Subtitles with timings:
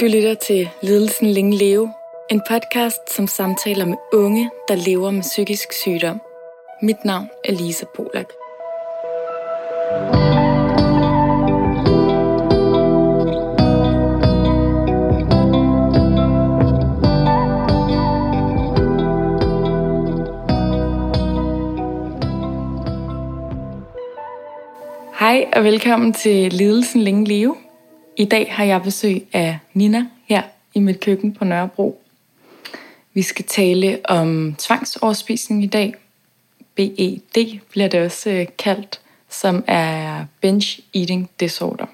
[0.00, 1.92] Du lytter til Lidelsen Længe Leve,
[2.30, 6.20] en podcast, som samtaler med unge, der lever med psykisk sygdom.
[6.82, 8.26] Mit navn er Lisa Polak.
[25.18, 27.69] Hej og velkommen til Lidelsen Længe Leve.
[28.20, 30.42] I dag har jeg besøg af Nina her
[30.74, 32.02] i mit køkken på Nørrebro.
[33.14, 35.94] Vi skal tale om tvangsoverspisning i dag.
[36.74, 41.86] BED bliver det også øh, kaldt, som er Binge Eating Disorder.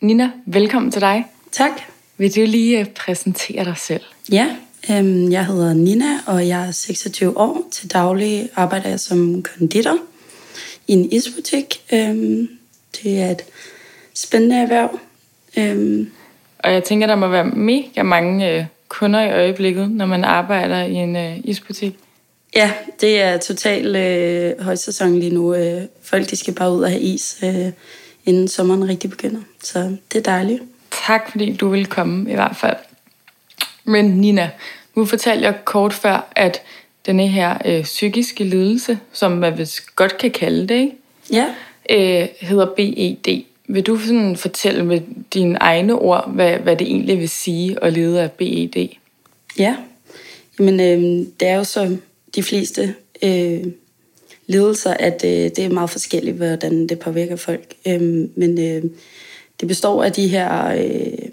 [0.00, 1.26] Nina, velkommen til dig.
[1.52, 1.72] Tak.
[2.16, 4.02] Vil du lige øh, præsentere dig selv?
[4.32, 4.56] Ja,
[4.90, 7.62] øhm, jeg hedder Nina, og jeg er 26 år.
[7.72, 9.98] Til daglig arbejder jeg som konditor
[10.86, 11.82] i en isbutik.
[11.92, 12.48] Øhm,
[13.02, 13.42] det er et
[14.22, 14.98] spændende erhverv.
[15.58, 16.10] Øhm,
[16.58, 20.82] Og jeg tænker, der må være mega mange øh, kunder i øjeblikket, når man arbejder
[20.84, 21.94] i en øh, isbutik.
[22.56, 25.54] ja, det er total øh, højsæson lige nu.
[25.54, 27.66] Øh, folk de skal bare ud og have is, øh,
[28.26, 29.40] inden sommeren rigtig begynder.
[29.62, 30.62] Så det er dejligt.
[31.06, 32.76] Tak, fordi du vil komme i hvert fald.
[33.84, 34.50] Men Nina,
[34.94, 36.62] nu fortalte jeg kort før, at
[37.06, 40.92] denne her øh, psykiske lidelse, som man vist godt kan kalde det, ikke?
[41.32, 41.46] Ja,
[41.90, 43.42] Øh, hedder BED.
[43.74, 45.00] Vil du sådan fortælle med
[45.34, 48.88] dine egne ord, hvad, hvad det egentlig vil sige at lede af BED?
[49.58, 49.76] Ja,
[50.60, 51.96] Jamen, øh, det er jo så
[52.34, 53.66] de fleste øh,
[54.46, 57.74] lidelser, at øh, det er meget forskelligt, hvordan det påvirker folk.
[57.86, 58.00] Øh,
[58.34, 58.90] men øh,
[59.60, 61.28] det består af de her øh,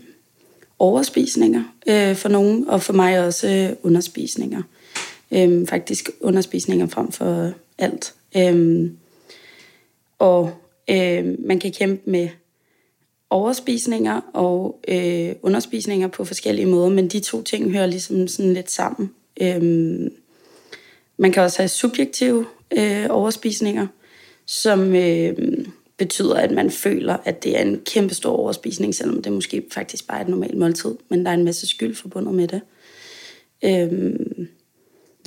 [0.80, 4.62] overspisninger øh, for nogen, og for mig også øh, underspisninger.
[5.32, 8.14] Øh, faktisk underspisninger frem for alt.
[8.38, 8.90] Øh,
[10.20, 10.54] og
[10.90, 12.30] øh, man kan kæmpe med
[13.30, 18.72] overspisninger og øh, underspisninger på forskellige måder, men de to ting hører ligesom sådan lidt
[18.72, 19.12] sammen.
[19.42, 19.62] Øh,
[21.18, 22.46] man kan også have subjektive
[22.78, 23.88] øh, overspisninger,
[24.46, 25.38] som øh,
[25.98, 30.08] betyder, at man føler, at det er en kæmpe stor overspisning, selvom det måske faktisk
[30.08, 32.62] bare er et normalt måltid, men der er en masse skyld forbundet med det.
[33.64, 34.48] Øhm,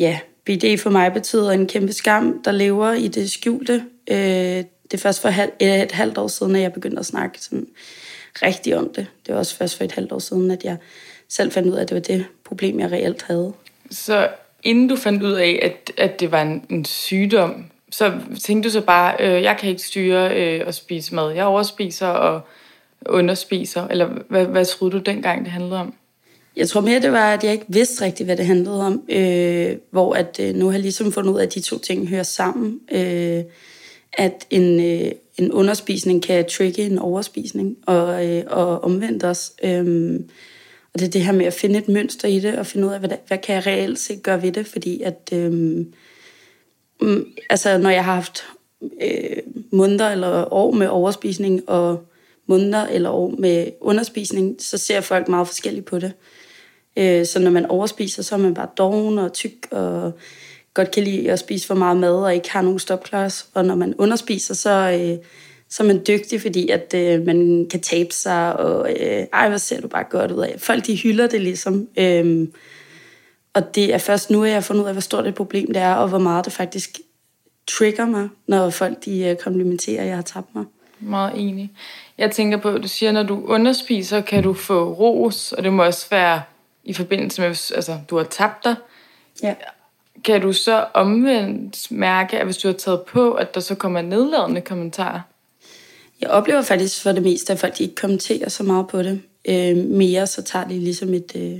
[0.00, 3.84] ja, BD for mig betyder en kæmpe skam, der lever i det skjulte.
[4.10, 7.41] Øh, det er først for halv, et halvt år siden, at jeg begyndte at snakke
[7.41, 7.67] sådan
[8.43, 9.06] rigtig om det.
[9.27, 10.77] Det var også først for et halvt år siden, at jeg
[11.28, 13.53] selv fandt ud af, at det var det problem, jeg reelt havde.
[13.91, 14.29] Så
[14.62, 18.12] inden du fandt ud af, at, at det var en, en sygdom, så
[18.45, 21.31] tænkte du så bare, øh, jeg kan ikke styre øh, at spise mad.
[21.31, 22.41] Jeg overspiser og
[23.06, 23.89] underspiser.
[23.89, 25.95] Eller hvad, hvad troede du dengang, det handlede om?
[26.56, 29.03] Jeg tror mere, det var, at jeg ikke vidste rigtigt, hvad det handlede om.
[29.09, 32.09] Øh, hvor at øh, nu har jeg ligesom fundet ud af, at de to ting
[32.09, 32.81] hører sammen.
[32.93, 33.43] Øh,
[34.12, 39.53] at en, øh, en underspisning kan trigge en overspisning, og, øh, og omvendt også.
[39.65, 40.28] Øhm,
[40.94, 42.93] og det er det her med at finde et mønster i det, og finde ud
[42.93, 45.31] af, hvad, hvad kan jeg reelt set gøre ved det, fordi at...
[45.32, 45.87] Øh,
[47.50, 48.44] altså, når jeg har haft
[49.03, 49.37] øh,
[49.72, 52.04] måneder eller år med overspisning, og
[52.47, 56.12] måneder eller år med underspisning, så ser folk meget forskelligt på det.
[56.97, 60.12] Øh, så når man overspiser, så er man bare doven og tyk, og
[60.75, 63.47] godt kan lide at spise for meget mad, og ikke har nogen stopklods.
[63.54, 65.25] Og når man underspiser, så, øh,
[65.69, 69.58] så er man dygtig, fordi at øh, man kan tabe sig, og øh, ej, hvor
[69.58, 70.54] ser du bare godt ud af.
[70.58, 71.88] Folk, de hylder det ligesom.
[71.98, 72.48] Øh,
[73.54, 75.66] og det er først nu, at jeg har fundet ud af, hvor stort et problem
[75.66, 76.98] det er, og hvor meget det faktisk
[77.69, 80.64] trigger mig, når folk de øh, komplimenterer, at jeg har tabt mig.
[81.00, 81.72] Meget enig.
[82.19, 85.84] Jeg tænker på, du siger, når du underspiser, kan du få ros, og det må
[85.84, 86.42] også være
[86.84, 88.75] i forbindelse med, hvis altså, du har tabt dig.
[89.42, 89.54] Ja.
[90.25, 94.03] Kan du så omvendt mærke, at hvis du har taget på, at der så kommer
[94.03, 95.20] nedladende kommentarer?
[96.20, 99.22] Jeg oplever faktisk for det meste, at folk ikke kommenterer så meget på det.
[99.48, 101.32] Øh, mere så tager de ligesom et...
[101.36, 101.58] Øh,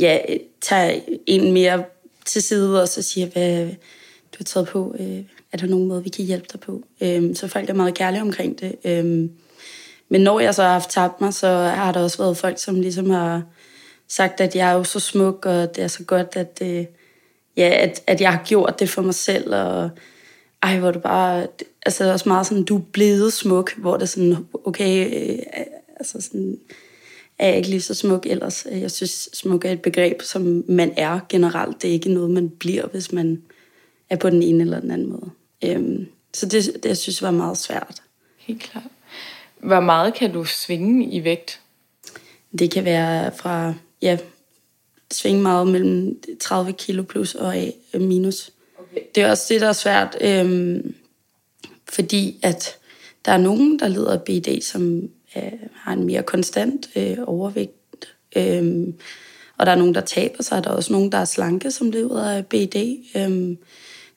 [0.00, 0.18] ja,
[0.60, 1.84] tager en mere
[2.24, 3.66] til side, og så siger, hvad
[4.32, 4.96] du har taget på.
[4.98, 5.20] Øh,
[5.52, 6.82] er der nogen måde, vi kan hjælpe dig på?
[7.00, 8.76] Øh, så folk er meget kærlige omkring det.
[8.84, 9.28] Øh,
[10.08, 12.80] men når jeg så har haft tabt mig, så har der også været folk, som
[12.80, 13.42] ligesom har
[14.08, 16.84] sagt, at jeg er jo så smuk, og det er så godt, at, øh,
[17.56, 19.90] ja, at, at jeg har gjort det for mig selv, og
[20.62, 21.46] ej, hvor du bare,
[21.86, 25.06] altså det er også meget sådan, du er blevet smuk, hvor det er sådan, okay,
[25.06, 25.38] øh,
[25.96, 26.58] altså sådan,
[27.38, 28.66] er jeg ikke lige så smuk ellers.
[28.70, 31.82] Jeg synes, smuk er et begreb, som man er generelt.
[31.82, 33.42] Det er ikke noget, man bliver, hvis man
[34.10, 35.30] er på den ene eller den anden måde.
[35.64, 38.02] Øhm, så det, det, jeg synes, var meget svært.
[38.38, 38.84] Helt klart.
[39.58, 41.60] Hvor meget kan du svinge i vægt?
[42.58, 44.18] Det kan være fra, ja,
[45.12, 48.50] svinge meget mellem 30 kilo plus og af minus.
[48.78, 49.00] Okay.
[49.14, 50.94] Det er også det, der er svært, øhm,
[51.88, 52.76] fordi at
[53.24, 58.16] der er nogen, der lider af BD, som øh, har en mere konstant øh, overvægt.
[58.36, 58.86] Øh,
[59.58, 60.64] og der er nogen, der taber sig.
[60.64, 62.76] Der er også nogen, der er slanke, som lever af BD.
[63.16, 63.56] Øh,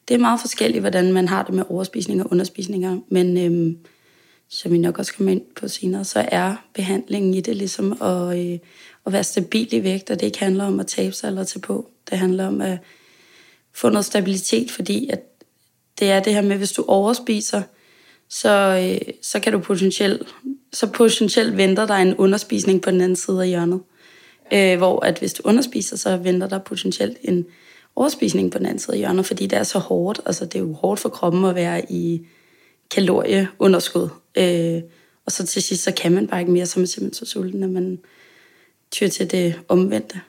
[0.07, 3.00] det er meget forskelligt, hvordan man har det med overspisning og underspisninger.
[3.10, 3.75] Men øh,
[4.50, 8.40] som vi nok også kommer ind på senere, så er behandlingen i det ligesom at,
[8.40, 8.60] øh,
[9.07, 11.62] at være stabil i vægt, og det ikke handler om at tabe sig eller tage
[11.62, 11.89] på.
[12.09, 12.77] Det handler om at
[13.74, 15.19] få noget stabilitet, fordi at
[16.00, 17.62] det er det her med, hvis du overspiser,
[18.30, 18.50] så,
[18.83, 20.36] øh, så kan du potentielt,
[20.74, 23.81] så potentielt venter der en underspisning på den anden side af hjørnet.
[24.54, 27.45] Øh, hvor at hvis du underspiser, så venter der potentielt en
[27.95, 30.21] overspisning på den anden side af hjørnet, fordi det er så hårdt.
[30.25, 32.27] Altså det er jo hårdt for kroppen at være i
[32.92, 34.09] kalorieunderskud.
[34.38, 34.81] Øh,
[35.25, 37.31] og så til sidst, så kan man bare ikke mere, så er man simpelthen så
[37.31, 38.00] sulten, at man
[38.92, 40.22] tyr til det omvendte.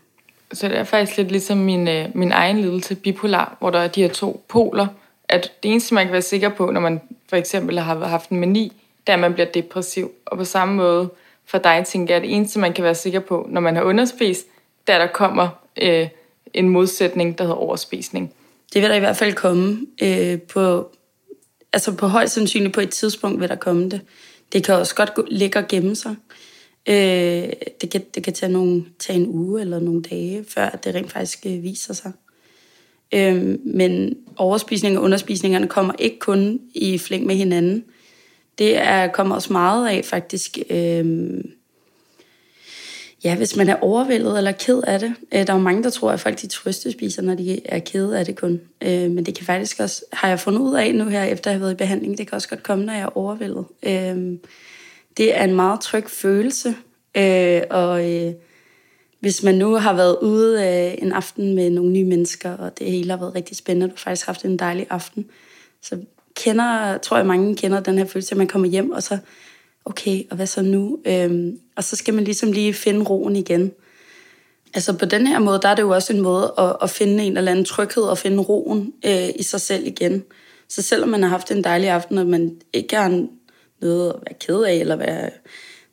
[0.52, 3.88] Så det er faktisk lidt ligesom min, øh, min egen lidelse, bipolar, hvor der er
[3.88, 4.86] de her to poler.
[5.28, 8.40] At det eneste, man kan være sikker på, når man for eksempel har haft en
[8.40, 8.72] mani,
[9.06, 10.12] det er, at man bliver depressiv.
[10.26, 11.10] Og på samme måde
[11.46, 13.82] for dig, tænker jeg, at det eneste, man kan være sikker på, når man har
[13.82, 14.46] underspist,
[14.86, 15.48] det er, at der kommer
[15.82, 16.08] øh,
[16.54, 18.34] en modsætning, der hedder overspisning.
[18.74, 20.90] Det vil der i hvert fald komme øh, på,
[21.72, 24.00] altså på højst sandsynligt på et tidspunkt vil der komme det.
[24.52, 26.16] Det kan også godt gå, ligge og gemme sig.
[26.88, 30.94] Øh, det, kan, det kan tage, nogle, tage en uge eller nogle dage, før det
[30.94, 32.12] rent faktisk øh, viser sig.
[33.14, 37.84] Øh, men overspisning og underspisningerne kommer ikke kun i flæng med hinanden.
[38.58, 40.58] Det er, kommer også meget af faktisk...
[40.70, 41.44] Øh,
[43.24, 45.14] ja, hvis man er overvældet eller ked af det.
[45.34, 48.12] Øh, der er jo mange, der tror, at folk de trøstespiser, når de er ked
[48.12, 48.60] af det kun.
[48.82, 51.58] Øh, men det kan faktisk også, har jeg fundet ud af nu her, efter jeg
[51.58, 53.64] har været i behandling, det kan også godt komme, når jeg er overvældet.
[53.82, 54.38] Øh,
[55.18, 56.74] det er en meget tryg følelse,
[57.16, 58.32] øh, og øh,
[59.20, 62.90] hvis man nu har været ude øh, en aften med nogle nye mennesker, og det
[62.90, 65.26] hele har været rigtig spændende, og du har faktisk haft en dejlig aften,
[65.82, 65.98] så
[66.36, 69.18] kender, tror jeg mange kender den her følelse, at man kommer hjem, og så
[69.84, 70.98] okay, og hvad så nu?
[71.06, 73.72] Øhm, og så skal man ligesom lige finde roen igen.
[74.74, 77.24] Altså på den her måde, der er det jo også en måde at, at finde
[77.24, 80.24] en eller anden tryghed og finde roen øh, i sig selv igen.
[80.68, 83.26] Så selvom man har haft en dejlig aften, og man ikke har
[83.80, 85.30] noget at være ked af, eller være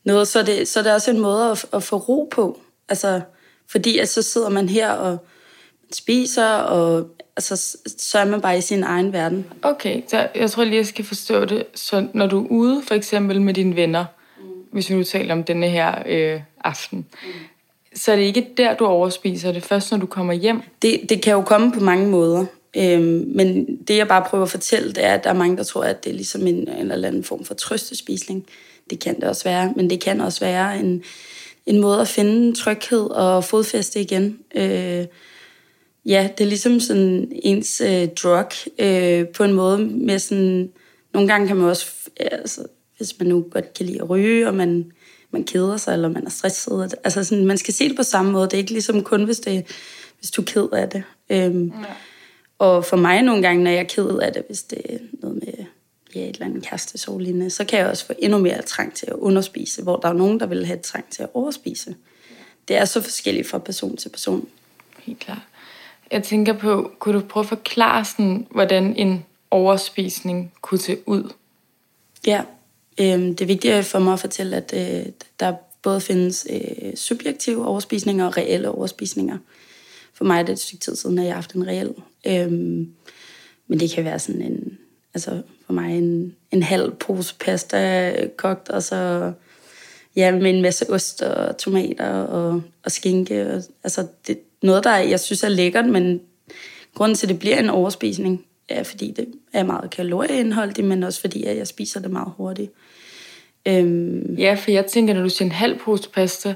[0.03, 2.59] noget, så er det, så er det også en måde at, at få ro på.
[2.89, 3.21] Altså,
[3.67, 5.17] fordi at så sidder man her og
[5.93, 9.45] spiser, og altså, så er man bare i sin egen verden.
[9.61, 11.65] Okay, så jeg tror lige, jeg skal forstå det.
[11.73, 14.05] Så når du er ude, for eksempel med dine venner,
[14.39, 14.45] mm.
[14.71, 17.31] hvis vi nu taler om denne her øh, aften, mm.
[17.95, 20.61] så er det ikke der, du overspiser det, først når du kommer hjem?
[20.81, 22.45] Det, det kan jo komme på mange måder.
[22.77, 25.63] Øhm, men det, jeg bare prøver at fortælle, det er, at der er mange, der
[25.63, 28.45] tror, at det er ligesom en, en eller anden form for trøstespisning.
[28.89, 31.03] Det kan det også være, men det kan også være en,
[31.65, 34.39] en måde at finde tryghed og fodfæste igen.
[34.55, 35.05] Øh,
[36.05, 40.69] ja, det er ligesom sådan ens øh, drug øh, på en måde med sådan...
[41.13, 41.85] Nogle gange kan man også,
[42.19, 42.61] altså,
[42.97, 44.91] hvis man nu godt kan lide at ryge, og man,
[45.31, 46.95] man keder sig, eller man er stresset.
[47.03, 48.45] Altså sådan, man skal se det på samme måde.
[48.45, 49.65] Det er ikke ligesom kun, hvis, det,
[50.19, 51.03] hvis du er ked af det.
[51.29, 51.93] Øhm, ja.
[52.59, 55.35] Og for mig nogle gange, når jeg er ked af det, hvis det er noget
[55.35, 55.65] med
[56.15, 59.13] ja, et eller andet kærestesorglignende, så kan jeg også få endnu mere trang til at
[59.13, 61.95] underspise, hvor der er nogen, der vil have trang til at overspise.
[62.67, 64.47] Det er så forskelligt fra person til person.
[64.99, 65.41] Helt klart.
[66.11, 71.33] Jeg tænker på, kunne du prøve at forklare, sådan, hvordan en overspisning kunne se ud?
[72.27, 72.41] Ja,
[72.99, 75.05] øh, det er vigtigt for mig at fortælle, at øh,
[75.39, 79.37] der både findes øh, subjektive overspisninger og reelle overspisninger.
[80.15, 81.93] For mig er det et stykke tid siden, at jeg har haft en reel.
[82.27, 82.89] Øhm,
[83.67, 84.77] men det kan være sådan en,
[85.13, 89.31] altså for mig en, en halv pose pasta kogt, og så
[90.15, 93.47] ja, med en masse ost og tomater og, og skinke.
[93.47, 96.21] Og, altså det, noget, der jeg synes er lækkert, men
[96.93, 101.21] grunden til, at det bliver en overspisning, er, fordi det er meget kalorieindholdigt, men også
[101.21, 102.71] fordi, at jeg spiser det meget hurtigt.
[103.67, 104.35] Øhm.
[104.37, 106.55] Ja, for jeg tænker, når du siger en halv pose pasta,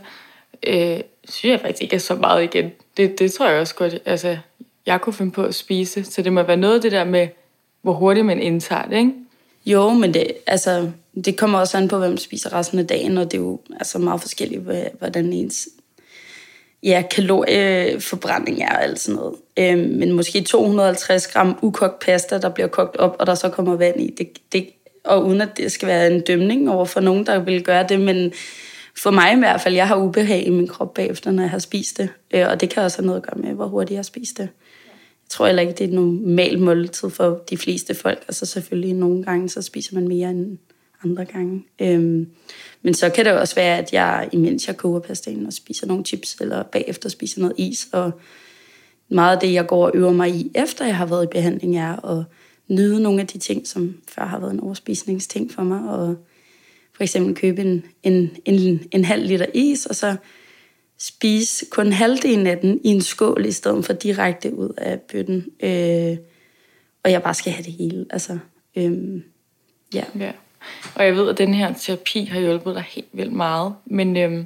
[0.68, 2.72] øh, synes jeg faktisk ikke er så meget igen.
[2.98, 4.38] Det, det tror jeg også godt, altså,
[4.86, 6.04] jeg kunne finde på at spise.
[6.04, 7.28] Så det må være noget af det der med,
[7.82, 9.14] hvor hurtigt man indtager det, ikke?
[9.66, 10.92] Jo, men det, altså,
[11.26, 14.00] det kommer også an på, hvem spiser resten af dagen, og det er jo altså,
[14.00, 14.62] meget forskelligt,
[15.00, 15.68] hvordan ens
[16.84, 19.36] ja, kalorieforbrænding er og alt sådan noget.
[19.58, 23.76] Øhm, men måske 250 gram ukogt pasta, der bliver kogt op, og der så kommer
[23.76, 24.16] vand i.
[24.18, 24.70] Det, det,
[25.04, 28.02] og uden at det skal være en dømning over for nogen, der vil gøre det,
[28.02, 28.34] men
[29.00, 31.60] for mig i hvert fald, jeg har ubehag i min krop bagefter, når jeg har
[31.60, 32.10] spist det.
[32.32, 34.38] Øh, og det kan også have noget at gøre med, hvor hurtigt jeg har spist
[34.38, 34.44] det.
[34.44, 38.24] Jeg tror heller ikke, det er et normalt måltid for de fleste folk.
[38.28, 40.58] Altså selvfølgelig nogle gange, så spiser man mere end
[41.04, 41.64] andre gange.
[41.82, 42.28] Øhm,
[42.82, 46.06] men så kan det også være, at jeg, imens jeg koger pastaen og spiser nogle
[46.06, 48.12] chips, eller bagefter spiser noget is, og
[49.10, 51.78] meget af det, jeg går og øver mig i, efter jeg har været i behandling,
[51.78, 52.24] er at
[52.68, 56.16] nyde nogle af de ting, som før har været en overspisningsting for mig, og
[57.00, 60.16] for eksempel købe en, en, en, en halv liter is, og så
[60.98, 65.46] spise kun halvdelen af den i en skål, i stedet for direkte ud af bøtten.
[65.64, 66.18] Øh,
[67.04, 68.06] og jeg bare skal have det hele.
[68.10, 68.38] Altså,
[68.76, 69.22] øh,
[69.94, 70.04] ja.
[70.20, 70.32] ja.
[70.96, 74.32] Og jeg ved, at den her terapi har hjulpet dig helt vildt meget, men øh,
[74.32, 74.46] jeg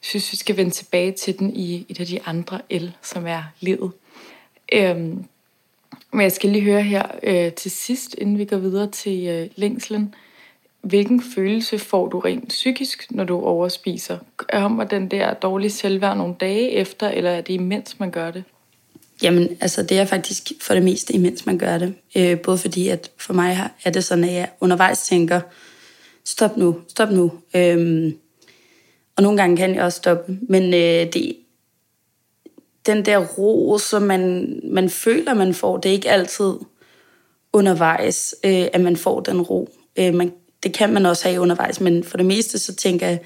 [0.00, 3.42] synes, vi skal vende tilbage til den i et af de andre el, som er
[3.60, 3.90] livet.
[4.72, 4.96] Øh,
[6.12, 9.48] men jeg skal lige høre her øh, til sidst, inden vi går videre til øh,
[9.56, 10.14] længslen.
[10.86, 14.18] Hvilken følelse får du rent psykisk, når du overspiser?
[14.36, 18.44] Kommer den der dårlige selvværd nogle dage efter, eller er det imens man gør det?
[19.22, 21.94] Jamen, altså det er faktisk for det meste imens man gør det.
[22.16, 25.40] Øh, både fordi, at for mig er det sådan, at jeg undervejs tænker,
[26.24, 27.32] stop nu, stop nu.
[27.56, 28.12] Øh,
[29.16, 30.38] og nogle gange kan jeg også stoppe.
[30.48, 31.36] Men øh, det,
[32.86, 36.52] den der ro, som man, man føler, man får, det er ikke altid
[37.52, 39.68] undervejs, øh, at man får den ro.
[39.98, 40.32] Øh, man,
[40.66, 43.18] det kan man også have undervejs, men for det meste så tænker jeg,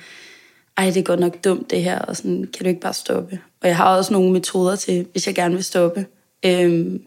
[0.78, 3.38] ej, det er godt nok dumt det her, og sådan, kan du ikke bare stoppe?
[3.62, 6.06] Og jeg har også nogle metoder til, hvis jeg gerne vil stoppe.
[6.46, 7.02] Øhm,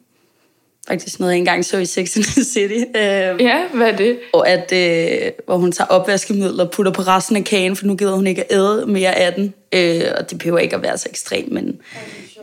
[0.88, 2.74] faktisk noget, jeg engang så i Sex and the City.
[2.74, 4.20] Øhm, ja, hvad er det?
[4.34, 7.96] Og at, øh, hvor hun tager opvaskemiddel og putter på resten af kagen, for nu
[7.96, 9.54] gider hun ikke at æde mere af den.
[9.74, 11.80] Øh, og det behøver ikke at være så ekstremt, men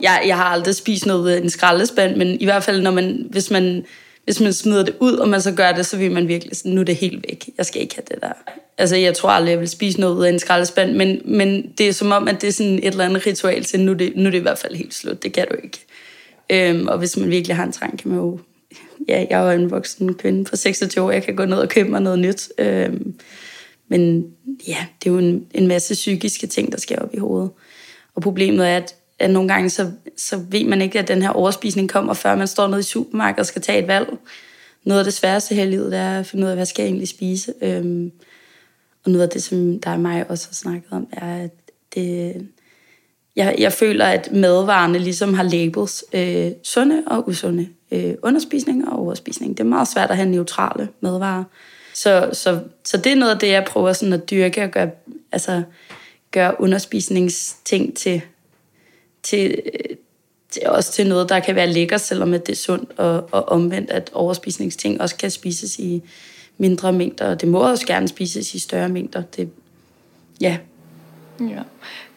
[0.01, 3.27] jeg, jeg har aldrig spist noget af en skraldespand, men i hvert fald, når man,
[3.29, 3.85] hvis man
[4.23, 6.71] hvis man smider det ud, og man så gør det, så vil man virkelig sådan,
[6.71, 7.49] nu er det helt væk.
[7.57, 8.33] Jeg skal ikke have det der.
[8.77, 11.87] Altså, jeg tror aldrig, jeg vil spise noget ud af en skraldespand, men, men det
[11.87, 14.13] er som om, at det er sådan et eller andet ritual til, nu er det,
[14.15, 15.23] nu er det i hvert fald helt slut.
[15.23, 15.85] Det kan du ikke.
[16.49, 18.39] Øhm, og hvis man virkelig har en trang, kan man jo...
[19.07, 21.69] Ja, jeg er jo en voksen kvinde på 26 år, jeg kan gå ned og
[21.69, 22.49] købe mig noget nyt.
[22.57, 23.15] Øhm,
[23.87, 24.25] men
[24.67, 27.51] ja, det er jo en, en masse psykiske ting, der sker op i hovedet.
[28.15, 31.29] Og problemet er, at at nogle gange så, så ved man ikke, at den her
[31.29, 34.07] overspisning kommer, før man står nede i supermarkedet og skal tage et valg.
[34.83, 36.83] Noget af det sværeste her i livet, det er at finde ud af, hvad skal
[36.83, 37.53] jeg egentlig spise.
[37.61, 38.11] Øhm,
[39.05, 41.51] og noget af det, som der og mig også har snakket om, er, at
[41.95, 42.35] det,
[43.35, 47.67] jeg, jeg føler, at madvarerne ligesom har labels øh, sunde og usunde.
[47.91, 49.57] Øh, underspisning og overspisning.
[49.57, 51.43] Det er meget svært at have neutrale madvarer.
[51.93, 54.89] Så, så, så det er noget af det, jeg prøver sådan at dyrke og gøre,
[55.31, 55.63] altså,
[56.31, 58.21] gøre underspisningsting til
[59.23, 59.61] til,
[60.49, 63.89] til, også til noget, der kan være lækker, selvom det er sundt, og, og omvendt,
[63.89, 66.03] at overspisningsting også kan spises i
[66.57, 69.23] mindre mængder, og det må også gerne spises i større mængder.
[69.35, 69.49] Det,
[70.41, 70.57] ja.
[71.39, 71.61] ja.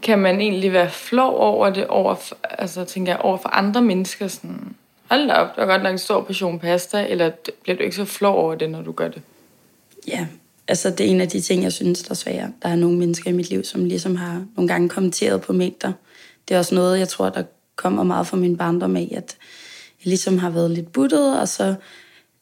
[0.03, 3.83] Kan man egentlig være flov over det, over for, altså tænker jeg, over for andre
[3.83, 4.29] mennesker?
[4.29, 4.75] Sådan,
[5.11, 7.31] hold da op, der er godt nok en stor portion pasta, eller
[7.63, 9.23] bliver du ikke så flov over det, når du gør det?
[10.09, 10.27] Ja,
[10.69, 12.53] altså det er en af de ting, jeg synes, der er svære.
[12.63, 15.93] Der er nogle mennesker i mit liv, som ligesom har nogle gange kommenteret på mængder,
[16.49, 17.43] det er også noget, jeg tror, der
[17.77, 19.37] kommer meget fra min barndom af, at
[20.01, 21.75] jeg ligesom har været lidt buttet, og så,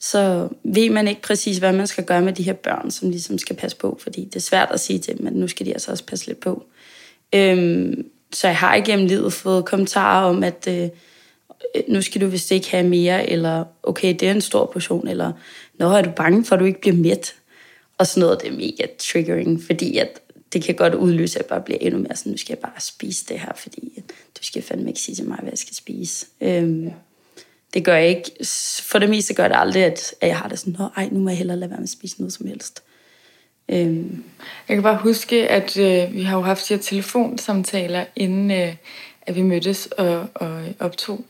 [0.00, 3.38] så ved man ikke præcis, hvad man skal gøre med de her børn, som ligesom
[3.38, 5.72] skal passe på, fordi det er svært at sige til dem, at nu skal de
[5.72, 6.64] altså også passe lidt på.
[7.34, 10.88] Øhm, så jeg har igennem livet fået kommentarer om, at øh,
[11.88, 15.32] nu skal du vist ikke have mere, eller okay, det er en stor portion, eller
[15.78, 17.34] nå, er du bange for, at du ikke bliver mæt?
[17.98, 20.20] Og sådan noget, det er mega triggering, fordi at
[20.52, 22.80] det kan godt udløse, at jeg bare bliver endnu mere sådan, nu skal jeg bare
[22.80, 24.02] spise det her, fordi
[24.38, 26.26] du skal fandme ikke sige til mig, hvad jeg skal spise.
[26.40, 26.92] Øhm, ja.
[27.74, 28.30] Det gør jeg ikke.
[28.82, 31.38] For det meste gør det aldrig, at, jeg har det sådan, ej, nu må jeg
[31.38, 32.82] hellere lade være med at spise noget som helst.
[33.68, 34.24] Øhm.
[34.68, 38.74] Jeg kan bare huske, at øh, vi har jo haft de her telefonsamtaler, inden øh,
[39.22, 41.24] at vi mødtes og, og optog.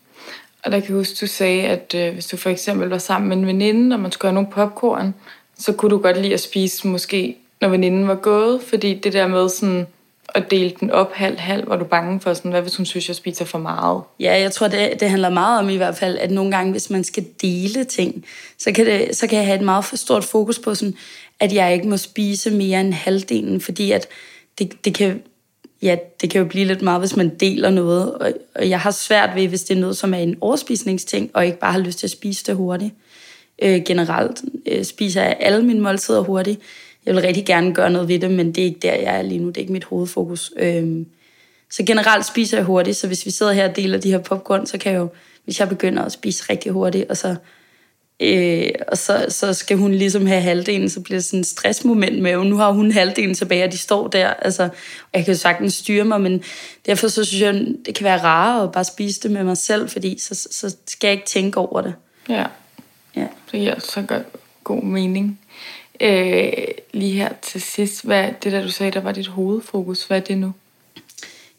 [0.65, 3.29] Og der kan jeg huske, du sagde, at øh, hvis du for eksempel var sammen
[3.29, 5.15] med en veninde, og man skulle have nogle popcorn,
[5.59, 9.27] så kunne du godt lide at spise måske når veninden var gået, fordi det der
[9.27, 9.87] med sådan
[10.35, 13.17] at dele den op halv-halv, var du bange for sådan, hvad hvis hun synes, jeg
[13.17, 14.03] spiser for meget?
[14.21, 16.91] Ja, jeg tror, det, det handler meget om i hvert fald, at nogle gange, hvis
[16.91, 18.25] man skal dele ting,
[18.59, 20.95] så kan, det, så kan jeg have et meget for stort fokus på sådan,
[21.41, 24.09] at jeg ikke må spise mere end halvdelen, fordi at
[24.59, 25.23] det, det kan
[25.83, 28.91] ja, det kan jo blive lidt meget, hvis man deler noget, og, og jeg har
[28.91, 31.99] svært ved, hvis det er noget, som er en overspisningsting, og ikke bare har lyst
[31.99, 32.95] til at spise det hurtigt.
[33.63, 36.61] Øh, generelt øh, spiser jeg alle mine måltider hurtigt,
[37.07, 39.23] jeg vil rigtig gerne gøre noget ved det, men det er ikke der, jeg er
[39.23, 39.49] lige nu.
[39.49, 40.53] Det er ikke mit hovedfokus.
[40.57, 41.07] Øhm,
[41.71, 44.67] så generelt spiser jeg hurtigt, så hvis vi sidder her og deler de her popcorn,
[44.67, 45.09] så kan jeg jo,
[45.45, 47.37] hvis jeg begynder at spise rigtig hurtigt, og så,
[48.21, 52.23] øh, og så, så skal hun ligesom have halvdelen, så bliver det sådan et stressmoment
[52.23, 54.29] med, og nu har hun halvdelen tilbage, og de står der.
[54.29, 54.69] Altså,
[55.15, 56.43] jeg kan jo sagtens styre mig, men
[56.87, 59.89] derfor så synes jeg, det kan være rarere at bare spise det med mig selv,
[59.89, 61.95] fordi så, så skal jeg ikke tænke over det.
[62.29, 62.47] Ja,
[63.17, 63.27] ja.
[63.53, 64.23] det giver så godt,
[64.65, 65.39] god mening.
[66.03, 66.53] Øh,
[66.93, 70.21] lige her til sidst, hvad det der du sagde, der var dit hovedfokus, hvad er
[70.25, 70.53] det nu?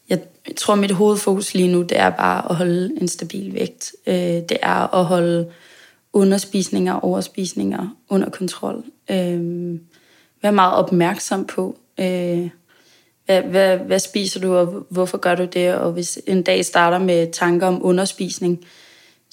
[0.08, 0.18] Jeg
[0.56, 3.92] tror, mit hovedfokus lige nu, det er bare at holde en stabil vægt.
[4.06, 5.50] Øh, det er at holde
[6.12, 8.84] underspisninger og overspisninger under kontrol.
[9.10, 9.78] Øh,
[10.42, 12.48] være meget opmærksom på, øh,
[13.26, 15.74] hvad, hvad, hvad spiser du, og hvorfor gør du det?
[15.74, 18.64] Og hvis en dag starter med tanker om underspisning,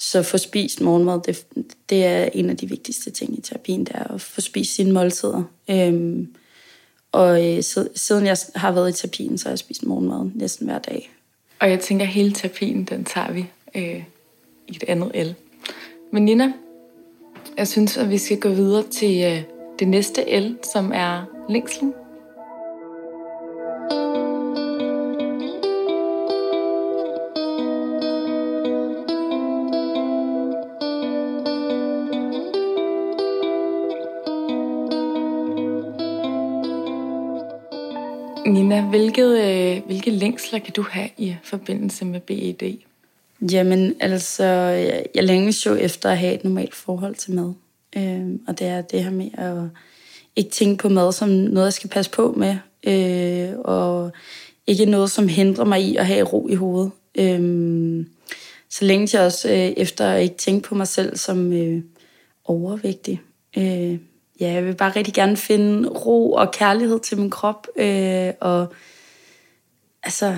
[0.02, 1.46] så få spist morgenmad, det,
[1.90, 4.92] det er en af de vigtigste ting i terapien, det er at få spist sine
[4.92, 5.42] måltider.
[5.70, 6.34] Øhm,
[7.12, 7.62] og øh,
[7.94, 11.12] siden jeg har været i terapien, så har jeg spist morgenmad næsten hver dag.
[11.60, 14.02] Og jeg tænker, at hele terapien, den tager vi øh,
[14.68, 15.34] i et andet el.
[16.12, 16.52] Men Nina,
[17.56, 19.42] jeg synes, at vi skal gå videre til øh,
[19.78, 21.94] det næste el, som er længslen.
[38.72, 42.78] Nina, hvilket, øh, hvilke længsler kan du have i forbindelse med BED?
[43.52, 47.52] Jamen, altså, jeg, jeg længes jo efter at have et normalt forhold til mad.
[47.96, 49.62] Øh, og det er det her med at
[50.36, 52.56] ikke tænke på mad som noget, jeg skal passe på med.
[52.84, 54.10] Øh, og
[54.66, 56.90] ikke noget, som hindrer mig i at have ro i hovedet.
[57.14, 58.06] Øh,
[58.70, 61.82] så længe jeg også øh, efter at ikke tænke på mig selv som øh,
[62.44, 63.20] overvægtig.
[63.58, 63.98] Øh,
[64.42, 67.66] ja, jeg vil bare rigtig gerne finde ro og kærlighed til min krop.
[67.76, 68.72] Øh, og
[70.02, 70.36] altså,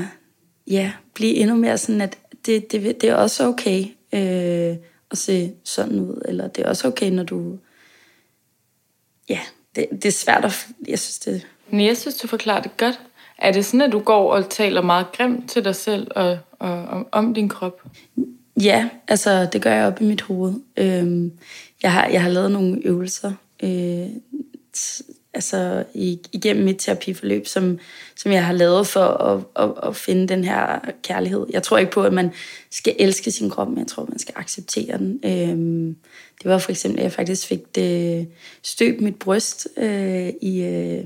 [0.67, 4.77] ja, blive endnu mere sådan, at det, det, det er også okay øh,
[5.11, 6.23] at se sådan ud.
[6.25, 7.59] Eller det er også okay, når du...
[9.29, 9.41] Ja,
[9.77, 10.67] det, det er svært at...
[10.89, 11.47] Jeg synes, det...
[11.71, 13.01] Men jeg synes, du forklarer det godt.
[13.39, 16.85] Er det sådan, at du går og taler meget grimt til dig selv og, og,
[16.85, 17.83] og om din krop?
[18.61, 20.55] Ja, altså det gør jeg op i mit hoved.
[20.77, 21.33] Øhm,
[21.83, 23.33] jeg, har, jeg har lavet nogle øvelser,
[23.63, 24.09] øh,
[25.35, 25.85] altså
[26.33, 27.79] igennem mit terapiforløb, som,
[28.17, 31.47] som jeg har lavet for at, at, at finde den her kærlighed.
[31.51, 32.31] Jeg tror ikke på, at man
[32.71, 35.21] skal elske sin krop, men jeg tror, man skal acceptere den.
[35.25, 35.97] Øhm,
[36.43, 38.29] det var for eksempel, at jeg faktisk fik det
[38.63, 41.05] støbt mit bryst øh, i, øh,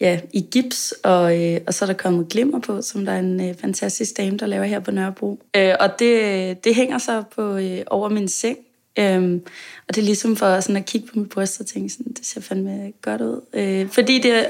[0.00, 3.18] ja, i gips, og, øh, og så er der kommet glimmer på, som der er
[3.18, 5.42] en øh, fantastisk dame, der laver her på Nørrebro.
[5.56, 8.58] Øh, og det, det hænger så på øh, over min seng,
[8.98, 9.42] Øhm,
[9.88, 12.26] og det er ligesom for sådan at kigge på mit bryst og tænke sådan, det
[12.26, 13.40] ser fandme godt ud.
[13.52, 14.46] Øh, fordi det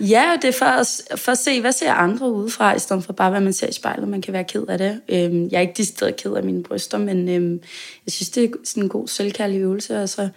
[0.00, 3.12] ja, det er for at, for at se, hvad ser andre udefra, i stedet for
[3.12, 4.08] bare, hvad man ser i spejlet.
[4.08, 5.00] Man kan være ked af det.
[5.08, 7.60] Øhm, jeg er ikke decideret ked af mine bryster, men øhm,
[8.06, 10.28] jeg synes, det er sådan en god selvkærlig øvelse, og så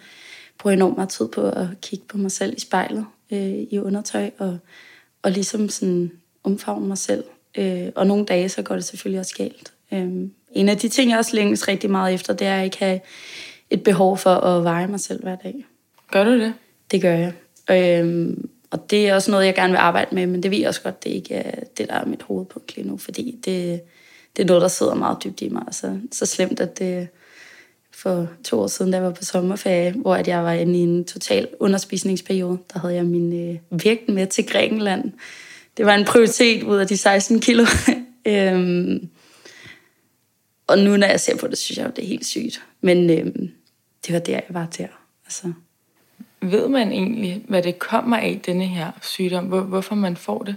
[0.58, 3.78] bruger jeg enormt meget tid på at kigge på mig selv i spejlet øh, i
[3.78, 4.58] undertøj, og,
[5.22, 6.12] og ligesom sådan
[6.44, 7.24] omfavne mig selv.
[7.58, 9.72] Øh, og nogle dage, så går det selvfølgelig også galt.
[9.92, 12.78] Øh, en af de ting, jeg også længes rigtig meget efter, det er at ikke
[12.78, 13.00] have
[13.70, 15.64] et behov for at veje mig selv hver dag.
[16.10, 16.54] Gør du det?
[16.90, 17.32] Det gør jeg.
[17.70, 20.68] Øhm, og det er også noget, jeg gerne vil arbejde med, men det ved jeg
[20.68, 23.80] også godt, det ikke er det, der er mit hovedpunkt lige nu, fordi det,
[24.36, 25.62] det er noget, der sidder meget dybt i mig.
[25.66, 27.08] Altså, så slemt, at det
[27.94, 30.82] for to år siden, da jeg var på sommerferie, hvor at jeg var inde i
[30.82, 35.12] en total underspisningsperiode, der havde jeg min øh, vægt med til Grækenland.
[35.76, 37.66] Det var en prioritet ud af de 16 kilo.
[38.26, 39.08] øhm,
[40.66, 42.62] og nu, når jeg ser på det, synes jeg, det er helt sygt.
[42.80, 43.26] Men øh,
[44.06, 44.86] det var der, jeg var der.
[45.26, 45.52] Altså.
[46.40, 49.44] Ved man egentlig, hvad det kommer af, denne her sygdom?
[49.44, 50.56] Hvor, hvorfor man får det?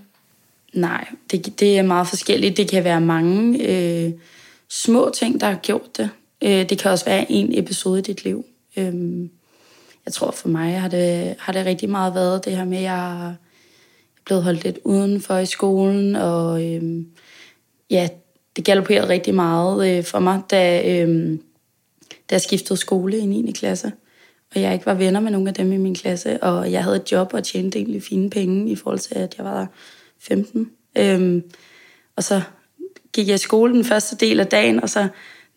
[0.74, 2.58] Nej, det, det er meget forskelligt.
[2.58, 4.12] Det kan være mange øh,
[4.70, 6.10] små ting, der har gjort det.
[6.42, 8.46] Øh, det kan også være en episode i dit liv.
[8.78, 9.30] Øh,
[10.06, 12.84] jeg tror for mig har det, har det rigtig meget været det her med, at
[12.84, 13.34] jeg er
[14.26, 17.06] blevet holdt lidt udenfor i skolen, og øh,
[17.90, 18.08] ja,
[18.56, 21.40] det galopperede rigtig meget øh, for mig, da, øh,
[22.30, 23.52] da jeg skiftede skole i 9.
[23.52, 23.92] klasse.
[24.56, 26.96] Og jeg ikke var venner med nogen af dem i min klasse, og jeg havde
[26.96, 29.68] et job og tjente egentlig fine penge i forhold til, at jeg var
[30.20, 30.72] 15.
[30.98, 31.42] Øh,
[32.16, 32.42] og så
[33.14, 35.08] gik jeg i skole den første del af dagen, og så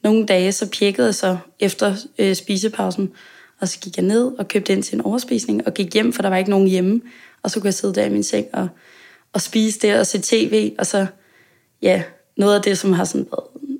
[0.02, 3.12] nogle dage, så pjekkede jeg så efter øh, spisepausen,
[3.60, 6.22] og så gik jeg ned og købte ind til en overspisning, og gik hjem, for
[6.22, 7.00] der var ikke nogen hjemme.
[7.42, 8.68] Og så kunne jeg sidde der i min seng og,
[9.32, 11.06] og spise der og se tv, og så,
[11.82, 12.02] ja,
[12.38, 13.78] noget af det, som har sådan været,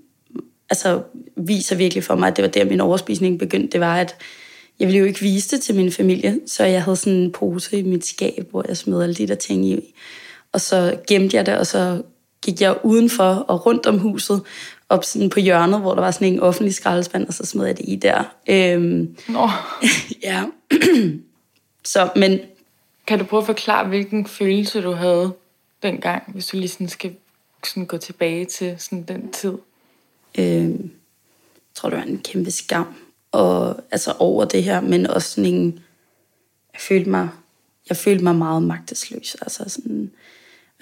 [0.70, 1.02] altså
[1.36, 4.16] viser virkelig for mig, at det var der, min overspisning begyndte, det var, at
[4.80, 7.78] jeg ville jo ikke vise det til min familie, så jeg havde sådan en pose
[7.78, 9.94] i mit skab, hvor jeg smed alle de der ting i.
[10.52, 12.02] Og så gemte jeg det, og så
[12.42, 14.42] gik jeg udenfor og rundt om huset,
[14.88, 17.78] op sådan på hjørnet, hvor der var sådan en offentlig skraldespand, og så smed jeg
[17.78, 18.24] det i der.
[18.48, 19.48] Øhm, Nå.
[20.28, 20.44] ja.
[21.84, 22.40] så, men...
[23.06, 25.32] Kan du prøve at forklare, hvilken følelse du havde
[25.82, 27.12] dengang, hvis du lige sådan skal
[27.64, 29.52] sådan gå tilbage til sådan den tid?
[30.38, 32.94] Øh, jeg tror, det var en kæmpe skam
[33.32, 35.80] og, altså over det her, men også sådan en,
[36.72, 37.28] jeg følte mig,
[37.88, 39.36] jeg følte mig meget magtesløs.
[39.42, 40.10] Altså sådan,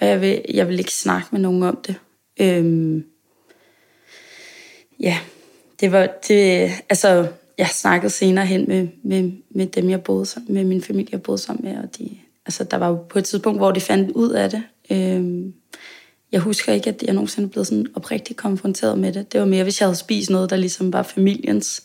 [0.01, 1.95] og jeg vil, jeg vil ikke snakke med nogen om det.
[2.39, 3.01] Øh,
[4.99, 5.19] ja,
[5.79, 10.53] det var, det, altså, jeg snakkede senere hen med, med, med dem, jeg boede sammen
[10.53, 13.25] med, min familie, jeg boede sammen med, og de, altså, der var jo på et
[13.25, 14.63] tidspunkt, hvor de fandt ud af det.
[14.91, 15.53] Øhm,
[16.31, 19.33] jeg husker ikke, at jeg nogensinde er blevet sådan oprigtigt konfronteret med det.
[19.33, 21.83] Det var mere, hvis jeg havde spist noget, der ligesom var familiens.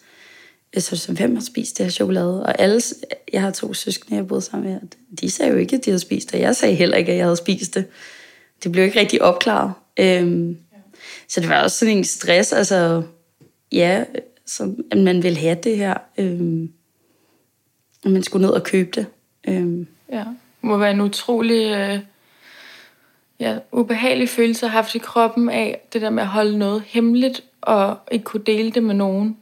[0.78, 2.42] Så som hvem har spist det her chokolade?
[2.42, 2.81] Og alle,
[3.33, 4.81] jeg har to søskende, jeg boede sammen med,
[5.20, 6.38] de sagde jo ikke, at de havde spist det.
[6.40, 7.85] Jeg sagde heller ikke, at jeg havde spist det.
[8.62, 9.72] Det blev ikke rigtig opklaret.
[10.00, 10.78] Øhm, ja.
[11.28, 13.02] Så det var også sådan en stress, altså,
[13.72, 14.05] ja,
[14.46, 15.94] som, at man ville have det her.
[16.18, 16.72] Øhm,
[18.05, 19.07] at man skulle ned og købe det.
[19.48, 19.87] Øhm.
[20.12, 21.98] Ja, det må være en utrolig øh,
[23.40, 26.83] ja, ubehagelig følelse at have haft i kroppen af det der med at holde noget
[26.87, 29.38] hemmeligt og ikke kunne dele det med nogen.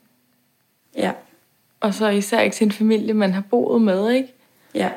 [0.96, 1.12] Ja.
[1.80, 4.28] Og så især ikke sin familie, man har boet med, ikke?
[4.74, 4.90] Ja.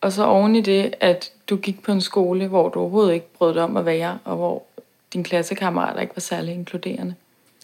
[0.00, 3.32] Og så oven i det, at du gik på en skole, hvor du overhovedet ikke
[3.32, 4.66] brød dig om at være, og hvor
[5.12, 7.14] din klassekammerater ikke var særlig inkluderende.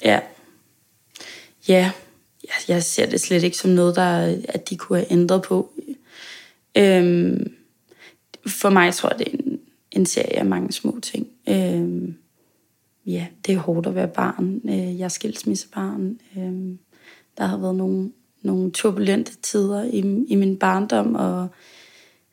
[0.05, 0.21] Ja.
[1.69, 1.93] Ja,
[2.69, 5.71] jeg ser det slet ikke som noget, der, at de kunne have ændret på.
[6.75, 7.55] Øhm,
[8.47, 9.61] for mig tror jeg, det er en,
[9.97, 11.27] en serie af mange små ting.
[11.49, 12.15] Øh,
[13.07, 14.61] ja, det er hårdt at være barn.
[14.65, 16.19] Øh, jeg er skilsmissebarn.
[16.37, 16.79] Øh,
[17.39, 18.11] der har været nogle,
[18.43, 21.49] nogle turbulente tider i, i min barndom, og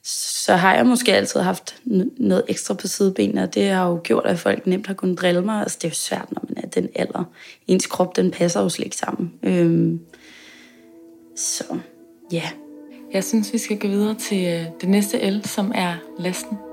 [0.03, 1.75] så har jeg måske altid haft
[2.17, 5.41] noget ekstra på sidebenene, og det har jo gjort, at folk nemt har kunnet drille
[5.41, 5.61] mig.
[5.61, 7.23] Altså, det er jo svært, når man er den alder.
[7.67, 9.33] Ens krop, den passer jo slet ikke sammen.
[9.43, 9.99] Øhm,
[11.35, 11.63] så,
[12.31, 12.37] ja.
[12.37, 12.51] Yeah.
[13.13, 16.70] Jeg synes, vi skal gå videre til øh, det næste L, som er lasten.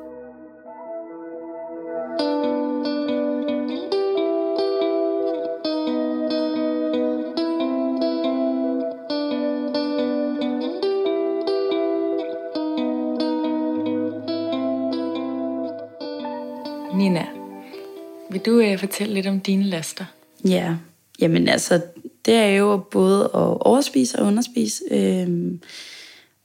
[18.82, 20.04] Vil fortælle lidt om dine laster?
[20.44, 20.76] Ja,
[21.20, 21.82] jamen altså,
[22.24, 24.84] det er jo både at overspise og underspise.
[24.90, 25.60] Øhm,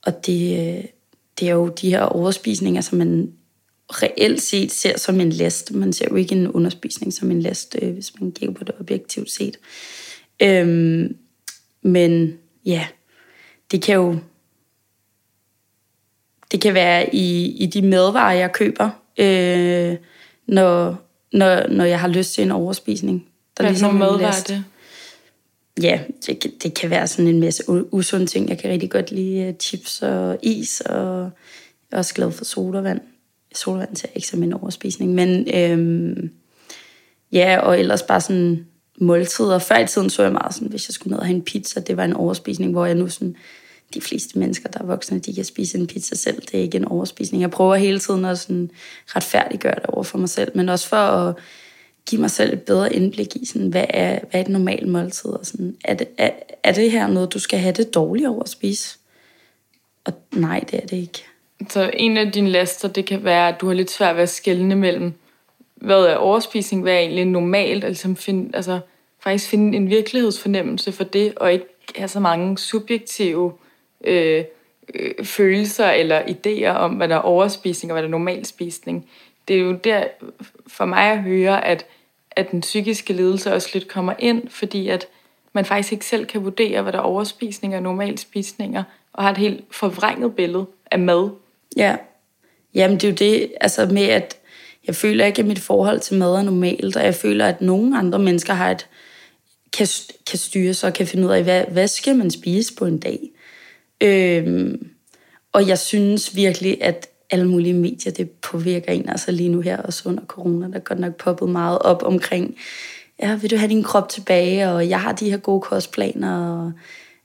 [0.05, 0.83] og det, øh,
[1.39, 3.33] det er jo de her overspisninger, som man
[3.89, 5.73] reelt set ser som en last.
[5.73, 8.75] Man ser jo ikke en underspisning som en last, øh, hvis man kigger på det
[8.79, 9.57] objektivt set.
[10.41, 11.17] Øhm,
[11.81, 12.87] men ja,
[13.71, 14.19] det kan jo
[16.53, 18.89] det kan være i, i de madvarer, jeg køber.
[19.17, 19.97] Øh,
[20.47, 21.02] når,
[21.33, 23.25] når, når jeg har lyst til en overspisning.
[23.57, 24.63] Der Hvad ligesom mad var det?
[25.81, 28.49] Ja, det, det kan være sådan en masse usunde ting.
[28.49, 31.31] Jeg kan rigtig godt lide uh, chips og is, og jeg
[31.91, 33.01] er også glad for sodavand.
[33.55, 36.31] Sodavand ser ikke som en overspisning, men øhm,
[37.31, 38.65] ja, og ellers bare sådan
[39.01, 39.59] måltider.
[39.59, 41.79] Før i tiden så jeg meget sådan, hvis jeg skulle ned og have en pizza,
[41.79, 43.35] det var en overspisning, hvor jeg nu sådan,
[43.93, 46.41] de fleste mennesker, der er voksne, de kan spise en pizza selv.
[46.41, 47.41] Det er ikke en overspisning.
[47.41, 48.71] Jeg prøver hele tiden at sådan
[49.07, 51.35] retfærdiggøre det over for mig selv, men også for at
[52.05, 55.31] give mig selv et bedre indblik i, sådan, hvad, er, hvad er et normalt måltid?
[55.31, 56.31] Og sådan, er, det, er,
[56.63, 58.97] er det her noget, du skal have det dårligt over at spise?
[60.05, 61.23] Og nej, det er det ikke.
[61.69, 64.29] Så en af dine laster, det kan være, at du har lidt svært ved at
[64.29, 65.13] skelne mellem,
[65.75, 68.79] hvad er overspisning, hvad er egentlig normalt, altså, find, altså
[69.23, 73.53] faktisk finde en virkelighedsfornemmelse for det, og ikke have så mange subjektive
[74.03, 74.43] øh,
[74.93, 79.09] øh, følelser eller idéer om, hvad der er overspisning og hvad der er normal spisning.
[79.47, 80.03] Det er jo der
[80.67, 81.85] for mig at høre, at,
[82.31, 85.07] at den psykiske lidelse også lidt kommer ind, fordi at
[85.53, 89.31] man faktisk ikke selv kan vurdere, hvad der er overspisning og normal spisninger, og har
[89.31, 91.29] et helt forvrænget billede af mad.
[91.77, 91.95] Ja,
[92.73, 94.37] jamen det er jo det, altså med at
[94.87, 97.97] jeg føler ikke, at mit forhold til mad er normalt, og jeg føler, at nogle
[97.97, 98.87] andre mennesker har et,
[99.73, 99.87] kan,
[100.29, 102.97] kan styre sig og kan finde ud af, hvad, hvad skal man spise på en
[102.97, 103.29] dag.
[104.03, 104.89] Øhm,
[105.53, 109.09] og jeg synes virkelig, at alle mulige medier, det påvirker en.
[109.09, 112.55] Altså lige nu her, også under corona, der er godt nok poppet meget op omkring,
[113.21, 116.71] ja, vil du have din krop tilbage, og jeg har de her gode kostplaner, og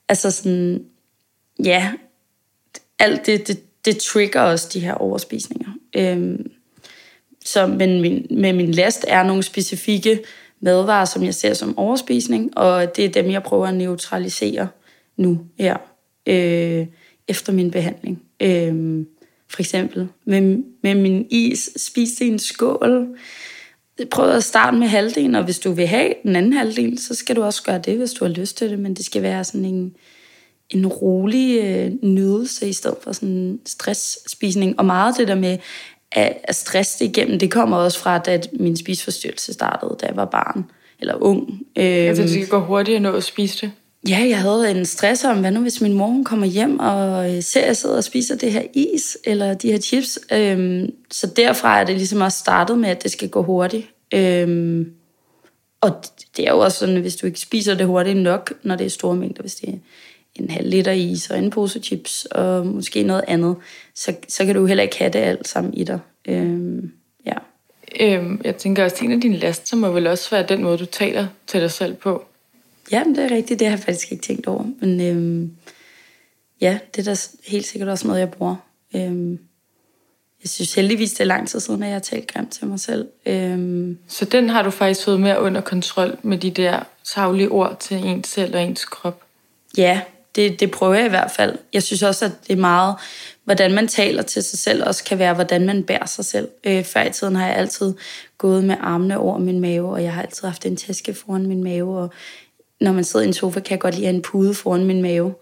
[0.08, 0.84] altså sådan,
[1.64, 1.92] ja,
[2.98, 5.68] alt det, det, det trigger også de her overspisninger.
[5.96, 6.50] Øhm,
[7.44, 10.20] så, men min, med min last er nogle specifikke
[10.60, 14.68] madvarer, som jeg ser som overspisning, og det er dem, jeg prøver at neutralisere
[15.16, 15.76] nu her
[16.28, 16.86] øh,
[17.28, 18.22] efter min behandling.
[18.40, 19.04] Øh,
[19.48, 23.16] for eksempel med, med min is, spiste en skål.
[24.10, 27.36] Prøv at starte med halvdelen, og hvis du vil have den anden halvdel, så skal
[27.36, 29.64] du også gøre det, hvis du har lyst til det, men det skal være sådan
[29.64, 29.96] en,
[30.70, 34.78] en rolig øh, nydelse i stedet for sådan en stressspisning.
[34.78, 35.58] Og meget det der med
[36.12, 40.16] at, at stresse det igennem, det kommer også fra, da min spisforstyrrelse startede, da jeg
[40.16, 40.64] var barn
[41.00, 41.60] eller ung.
[41.76, 43.72] Altså, det skal gå hurtigt at nå at spise det?
[44.06, 47.34] Ja, jeg havde en stress om, hvad nu hvis min mor hun kommer hjem og
[47.34, 50.18] øh, ser, at jeg sidder og spiser det her is, eller de her chips.
[50.32, 53.86] Øhm, så derfra er det ligesom også startet med, at det skal gå hurtigt.
[54.14, 54.92] Øhm,
[55.80, 55.90] og
[56.36, 58.84] det er jo også sådan, at hvis du ikke spiser det hurtigt nok, når det
[58.84, 59.78] er store mængder, hvis det er
[60.34, 63.56] en halv liter is og en pose chips og måske noget andet,
[63.94, 65.98] så, så kan du heller ikke have det alt sammen i dig.
[66.28, 66.92] Øhm,
[67.26, 67.34] ja.
[68.00, 70.78] Øhm, jeg tænker også, at en af dine laster må vel også være den måde,
[70.78, 72.27] du taler til dig selv på.
[72.92, 73.60] Ja, det er rigtigt.
[73.60, 74.64] Det har jeg faktisk ikke tænkt over.
[74.80, 75.52] Men øhm,
[76.60, 78.56] ja, det er da helt sikkert også noget, jeg bruger.
[78.94, 79.38] Øhm,
[80.42, 82.80] jeg synes heldigvis, det er lang tid siden, at jeg har talt grimt til mig
[82.80, 83.08] selv.
[83.26, 83.98] Øhm.
[84.08, 87.96] Så den har du faktisk fået mere under kontrol med de der savlige ord til
[87.96, 89.22] ens selv og ens krop?
[89.76, 90.00] Ja,
[90.36, 91.58] det, det prøver jeg i hvert fald.
[91.72, 92.94] Jeg synes også, at det er meget,
[93.44, 96.48] hvordan man taler til sig selv, også kan være, hvordan man bærer sig selv.
[96.64, 97.94] Øh, før i tiden har jeg altid
[98.38, 101.64] gået med armene over min mave, og jeg har altid haft en taske foran min
[101.64, 102.10] mave, og
[102.80, 104.84] når man sidder i en sofa, kan jeg godt lide at have en pude foran
[104.84, 105.34] min mave.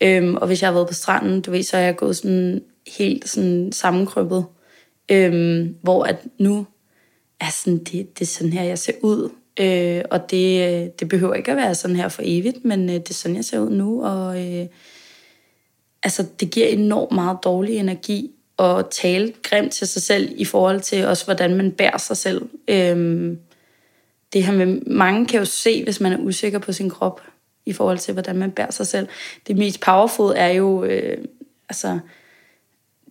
[0.00, 2.62] Øhm, og hvis jeg har været på stranden, du ved, så er jeg gået sådan
[2.98, 4.44] helt sådan sammenkrøbet.
[5.10, 6.66] Øhm, hvor at nu
[7.40, 9.30] er sådan, det, det er sådan her, jeg ser ud.
[9.60, 13.10] Øh, og det, det behøver ikke at være sådan her for evigt, men øh, det
[13.10, 14.04] er sådan, jeg ser ud nu.
[14.04, 14.66] Og øh,
[16.02, 20.80] altså, det giver enormt meget dårlig energi at tale grimt til sig selv i forhold
[20.80, 22.42] til også, hvordan man bærer sig selv.
[22.68, 23.36] Øh,
[24.34, 27.20] det her med, mange kan jo se, hvis man er usikker på sin krop,
[27.66, 29.08] i forhold til, hvordan man bærer sig selv.
[29.46, 31.18] Det mest powerful er jo, øh,
[31.68, 31.98] altså,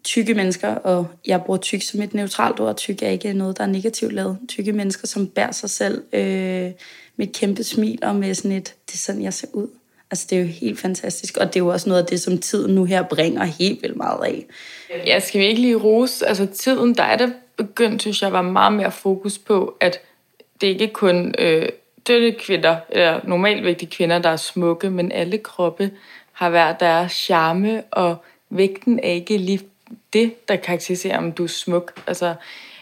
[0.04, 2.78] tykke mennesker, og jeg bruger tyk som et neutralt ord.
[2.78, 4.38] Tyk er ikke noget, der er negativt lavet.
[4.48, 6.72] Tykke mennesker, som bærer sig selv øh,
[7.16, 9.68] med et kæmpe smil og med sådan et, det er sådan, jeg ser ud.
[10.12, 12.38] Altså, det er jo helt fantastisk, og det er jo også noget af det, som
[12.38, 14.46] tiden nu her bringer helt vildt meget af.
[15.06, 16.28] Ja, skal vi ikke lige rose?
[16.28, 20.00] Altså, tiden, der er det begyndt, synes jeg, var meget mere fokus på, at
[20.63, 21.69] det ikke kun øh,
[22.08, 25.91] døde kvinder, eller normalvægtige kvinder, der er smukke, men alle kroppe
[26.32, 28.15] har hver deres charme, og
[28.49, 29.60] vægten er ikke lige
[30.13, 32.02] det, der karakteriserer, om du er smuk.
[32.08, 32.36] Altså,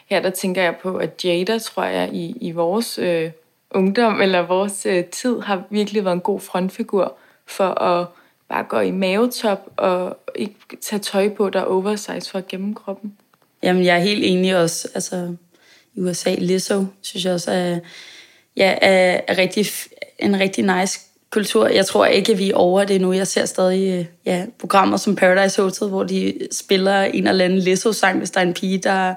[0.06, 3.32] her der tænker jeg på, at Jada, tror jeg, i, i vores øh,
[3.72, 8.08] ungdom eller vores øh, tid, har virkelig været en god frontfigur for at
[8.50, 12.76] bare gå i mavetop og ikke tage tøj på, der er oversize for at gemme
[12.76, 13.18] kroppen.
[13.64, 14.88] Jamen, jeg er helt enig også.
[14.96, 15.36] Altså,
[15.96, 17.80] i USA, Lizzo, synes jeg også er,
[18.58, 19.66] ja, er, er rigtig,
[20.20, 21.00] en rigtig nice
[21.32, 21.68] kultur.
[21.68, 23.14] Jeg tror ikke, at vi er over det nu.
[23.14, 27.60] Jeg ser stadig øh, ja, programmer som Paradise Hotel, hvor de spiller en eller anden
[27.60, 29.14] Lizzo-sang, hvis der er en pige, der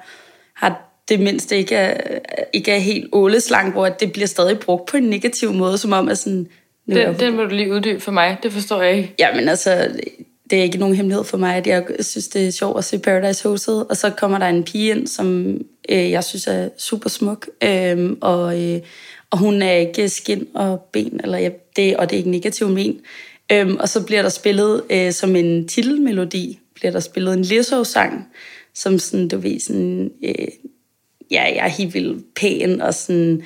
[0.54, 2.18] har det mindste ikke er,
[2.52, 6.08] ikke er helt åleslang, hvor det bliver stadig brugt på en negativ måde, som om
[6.08, 6.48] at sådan...
[6.86, 9.14] Den, den må du lige uddybe for mig, det forstår jeg ikke.
[9.18, 9.88] Jamen altså,
[10.54, 12.98] det er ikke nogen hemmelighed for mig, at jeg synes, det er sjovt at se
[12.98, 17.08] Paradise Hotel, og så kommer der en pige ind, som øh, jeg synes er super
[17.08, 18.62] smuk, øh, og...
[18.62, 18.80] Øh,
[19.30, 22.70] og hun er ikke skin og ben, eller ja, det, og det er ikke negativt
[22.70, 23.00] men.
[23.52, 28.28] Øh, og så bliver der spillet øh, som en titelmelodi, bliver der spillet en Lizzo-sang,
[28.74, 30.48] som sådan, du ved, sådan, øh,
[31.30, 33.42] ja, jeg er helt vildt pæn, og sådan,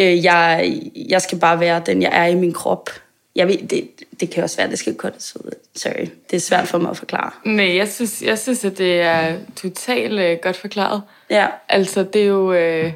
[0.00, 0.72] øh, jeg,
[1.08, 2.90] jeg skal bare være den, jeg er i min krop.
[3.36, 3.88] Jeg ved, det,
[4.20, 5.50] det kan også være, det skal kortes ud.
[5.76, 7.30] Sorry, det er svært for mig at forklare.
[7.44, 11.02] Nej, jeg synes, jeg synes at det er totalt øh, godt forklaret.
[11.30, 11.46] Ja.
[11.68, 12.52] Altså, det er jo...
[12.52, 12.92] Øh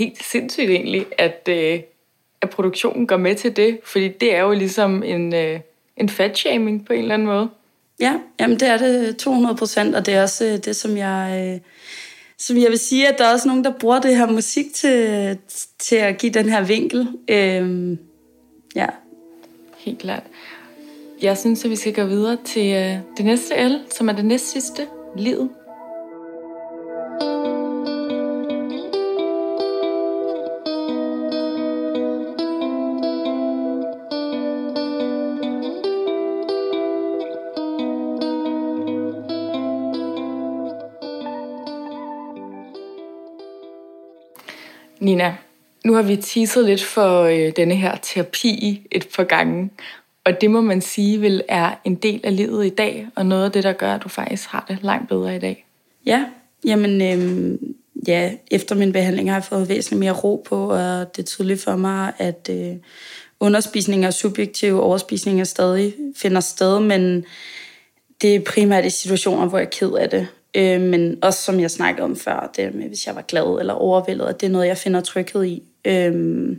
[0.00, 1.80] helt sindssygt egentlig, at, øh,
[2.40, 5.60] at produktionen går med til det, fordi det er jo ligesom en, øh,
[5.96, 7.48] en fat-shaming på en eller anden måde.
[8.00, 11.48] Ja, jamen det er det 200 procent, og det er også øh, det, som jeg,
[11.54, 11.60] øh,
[12.38, 15.38] som jeg vil sige, at der er også nogen, der bruger det her musik til,
[15.78, 17.08] til at give den her vinkel.
[17.28, 17.96] Øh,
[18.76, 18.86] ja.
[19.84, 20.22] Helt klart.
[21.22, 24.24] Jeg synes, at vi skal gå videre til øh, det næste L, som er det
[24.24, 25.50] næst sidste, livet.
[45.00, 45.36] Nina,
[45.84, 49.70] nu har vi teaset lidt for øh, denne her terapi et par gange,
[50.24, 53.44] og det må man sige vil er en del af livet i dag, og noget
[53.44, 55.66] af det, der gør, at du faktisk har det langt bedre i dag.
[56.06, 56.24] Ja,
[56.64, 57.58] jamen øh,
[58.08, 61.62] ja, efter min behandling har jeg fået væsentligt mere ro på, og det er tydeligt
[61.62, 62.76] for mig, at øh,
[63.40, 67.24] underspisning og subjektiv overspisning er stadig finder sted, men
[68.22, 70.28] det er primært i situationer, hvor jeg er ked af det.
[70.54, 73.74] Øh, men også som jeg snakkede om før, det med, hvis jeg var glad eller
[73.74, 75.62] overvældet, at det er noget, jeg finder tryghed i.
[75.84, 76.56] Øh,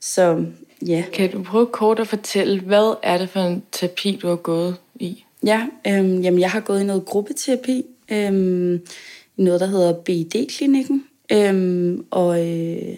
[0.00, 0.44] så
[0.86, 1.04] ja.
[1.12, 4.76] Kan du prøve kort at fortælle, hvad er det for en terapi, du har gået
[4.94, 5.24] i?
[5.46, 8.32] Ja, øh, jamen jeg har gået i noget gruppeterapi, øh,
[9.36, 11.04] noget, der hedder BID-klinikken.
[11.32, 12.96] Øh, og øh,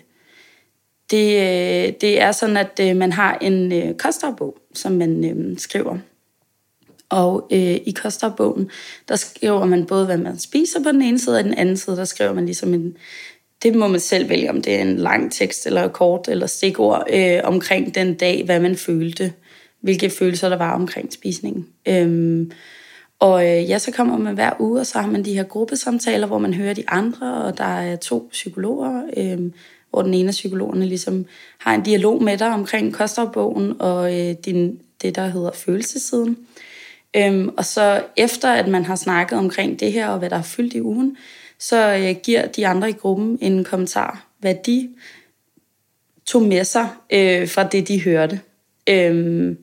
[1.10, 5.58] det, øh, det er sådan, at øh, man har en øh, kostdagbog, som man øh,
[5.58, 5.98] skriver
[7.14, 8.70] og øh, i kostopbogen,
[9.08, 11.96] der skriver man både, hvad man spiser på den ene side, og den anden side,
[11.96, 12.96] der skriver man ligesom en...
[13.62, 17.06] Det må man selv vælge, om det er en lang tekst, eller kort, eller stikord,
[17.12, 19.32] øh, omkring den dag, hvad man følte.
[19.80, 21.66] hvilke følelser der var omkring spisningen.
[21.88, 22.50] Øhm,
[23.18, 26.26] og øh, ja, så kommer man hver uge, og så har man de her gruppesamtaler,
[26.26, 29.38] hvor man hører de andre, og der er to psykologer, øh,
[29.90, 31.26] hvor den ene af psykologerne ligesom
[31.58, 36.36] har en dialog med dig omkring kostopbogen og øh, din, det, der hedder følelsesiden.
[37.16, 40.42] Øhm, og så efter, at man har snakket omkring det her, og hvad der er
[40.42, 41.16] fyldt i ugen,
[41.58, 44.90] så øh, giver de andre i gruppen en kommentar, hvad de
[46.26, 48.40] tog med sig øh, fra det, de hørte.
[48.88, 49.58] Øhm,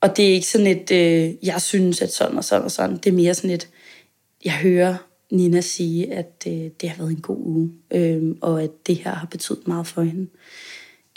[0.00, 2.96] og det er ikke sådan et, øh, jeg synes, at sådan og sådan og sådan.
[2.96, 3.68] Det er mere sådan et,
[4.44, 4.94] jeg hører
[5.30, 9.14] Nina sige, at øh, det har været en god uge, øh, og at det her
[9.14, 10.26] har betydet meget for hende.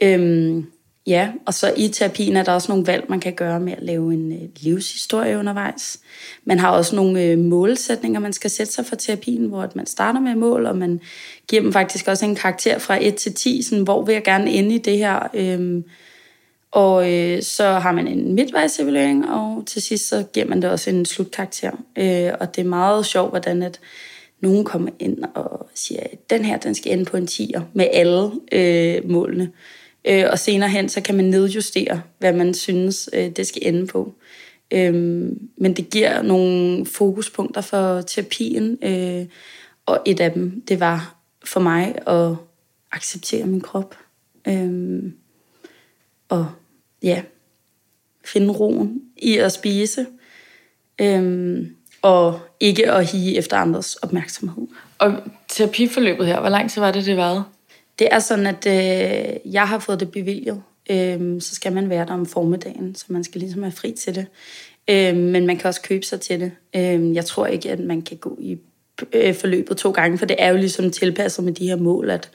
[0.02, 0.64] Øh,
[1.08, 3.84] ja, og så i terapien er der også nogle valg, man kan gøre med at
[3.84, 6.00] lave en øh, livshistorie undervejs.
[6.46, 9.86] Man har også nogle øh, målsætninger, man skal sætte sig for terapien, hvor at man
[9.86, 11.02] starter med mål, og man
[11.48, 14.52] giver dem faktisk også en karakter fra 1 til 10, sådan, hvor vil jeg gerne
[14.52, 15.28] ende i det her...
[15.34, 15.84] Øh,
[16.72, 20.90] og øh, så har man en midtvejsevaluering, og til sidst så giver man det også
[20.90, 21.72] en slutkarakter.
[21.96, 23.80] Øh, og det er meget sjovt, hvordan at
[24.42, 27.88] nogen kommer ind og siger, at den her den skal ende på en 10'er med
[27.94, 29.52] alle øh, målene.
[30.08, 33.88] Øh, og senere hen, så kan man nedjustere, hvad man synes, øh, det skal ende
[33.88, 34.14] på.
[34.72, 34.94] Øh,
[35.58, 39.26] men det giver nogle fokuspunkter for terapien, øh,
[39.86, 42.36] og et af dem, det var for mig at
[42.92, 43.96] acceptere min krop.
[44.48, 45.04] Øh,
[46.30, 46.52] og
[47.04, 47.22] ja,
[48.26, 50.06] finde roen i at spise,
[51.02, 51.66] Øh,
[52.02, 54.68] og ikke at hige efter andres opmærksomhed.
[55.00, 55.14] Og
[55.48, 57.44] terapiforløbet her, hvor lang tid var det, det varede?
[58.00, 60.62] Det er sådan, at øh, jeg har fået det bevilget.
[60.90, 64.16] Øhm, så skal man være der om formiddagen, så man skal ligesom have fri til
[64.16, 64.26] det.
[64.90, 66.52] Øhm, men man kan også købe sig til det.
[66.76, 68.58] Øhm, jeg tror ikke, at man kan gå i
[69.14, 72.30] øh, forløbet to gange, for det er jo ligesom tilpasset med de her mål, at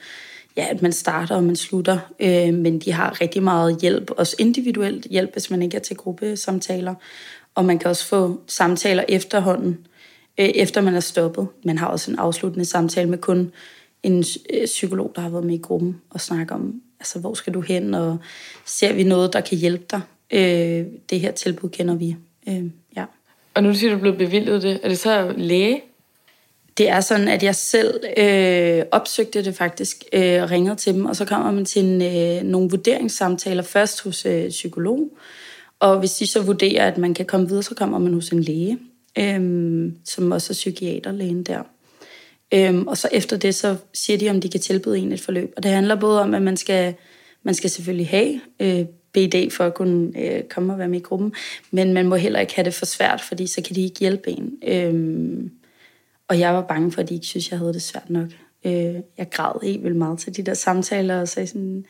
[0.57, 4.35] ja, at man starter og man slutter, øh, men de har rigtig meget hjælp, også
[4.39, 6.95] individuelt hjælp, hvis man ikke er til gruppesamtaler,
[7.55, 9.77] og man kan også få samtaler efterhånden,
[10.39, 11.47] øh, efter man er stoppet.
[11.65, 13.51] Man har også en afsluttende samtale med kun
[14.03, 17.53] en øh, psykolog, der har været med i gruppen og snakker om, altså hvor skal
[17.53, 18.17] du hen, og
[18.65, 20.01] ser vi noget, der kan hjælpe dig?
[20.31, 22.15] Øh, det her tilbud kender vi.
[22.47, 22.63] Øh,
[22.95, 23.05] ja.
[23.53, 24.79] Og nu siger du, du er blevet bevilget det.
[24.83, 25.81] Er det så læge,
[26.77, 31.15] det er sådan, at jeg selv øh, opsøgte det faktisk, øh, ringede til dem, og
[31.15, 35.09] så kommer man til en, øh, nogle vurderingssamtaler først hos øh, psykolog,
[35.79, 38.39] og hvis de så vurderer, at man kan komme videre, så kommer man hos en
[38.39, 38.79] læge,
[39.19, 41.63] øh, som også er psykiaterlægen der.
[42.53, 45.53] Øhm, og så efter det, så siger de, om de kan tilbyde en et forløb.
[45.57, 46.93] Og det handler både om, at man skal,
[47.43, 51.03] man skal selvfølgelig have øh, BD for at kunne øh, komme og være med i
[51.03, 51.33] gruppen,
[51.71, 54.29] men man må heller ikke have det for svært, fordi så kan de ikke hjælpe
[54.29, 54.53] en.
[54.67, 55.51] Øhm,
[56.27, 58.29] og jeg var bange for, at de ikke synes, jeg havde det svært nok.
[58.65, 61.85] Øh, jeg græd helt vildt meget til de der samtaler, og sagde sådan,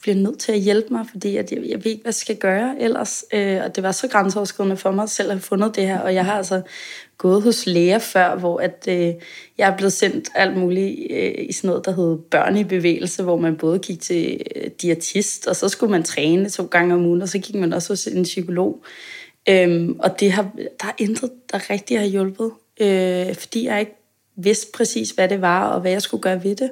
[0.00, 2.36] bliver nødt til at hjælpe mig, fordi at jeg, jeg ved ikke, hvad jeg skal
[2.36, 3.24] gøre ellers.
[3.32, 6.14] Øh, og det var så grænseoverskridende for mig selv at have fundet det her, og
[6.14, 6.62] jeg har altså
[7.18, 9.14] gået hos læger før, hvor at, øh,
[9.58, 13.22] jeg er blevet sendt alt muligt øh, i sådan noget, der hedder børn i bevægelse,
[13.22, 17.06] hvor man både gik til øh, diætist, og så skulle man træne to gange om
[17.06, 18.84] ugen, og så gik man også hos en psykolog.
[19.48, 23.96] Øhm, og det har, der er intet, der rigtig har hjulpet øh, fordi jeg ikke
[24.36, 26.70] vidste præcis, hvad det var, og hvad jeg skulle gøre ved det.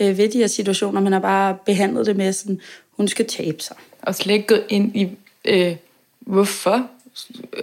[0.00, 3.62] Øh, ved de her situationer, man har bare behandlet det med sådan, hun skal tabe
[3.62, 3.76] sig.
[4.02, 5.10] Og slet ikke gået ind i,
[5.44, 5.76] øh,
[6.20, 6.86] hvorfor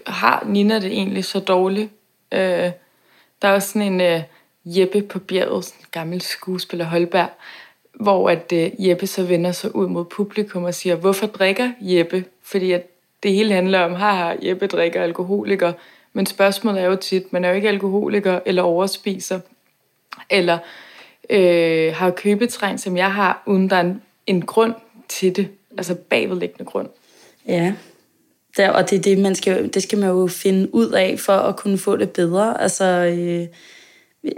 [0.08, 1.90] har Nina det egentlig så dårligt?
[2.32, 2.72] Øh,
[3.42, 4.22] der er også sådan en øh,
[4.66, 7.30] Jeppe på bjerget, sådan en gammel skuespiller Holberg,
[7.94, 12.26] hvor at øh, Jeppe så vender sig ud mod publikum og siger, hvorfor drikker Jeppe?
[12.44, 12.88] Fordi at
[13.24, 15.74] det hele handler om, har Jeppe drikker alkoholiker,
[16.14, 19.40] men spørgsmålet er jo tit, man er jo ikke alkoholiker eller overspiser,
[20.30, 20.58] eller
[21.30, 24.74] øh, har købetræn, som jeg har, uden der er en, en grund
[25.10, 26.88] til det, altså bagvedliggende grund.
[27.48, 27.74] Ja,
[28.58, 31.34] der, og det, er det, man skal, det skal man jo finde ud af for
[31.34, 32.62] at kunne få det bedre.
[32.62, 33.48] Altså, øh,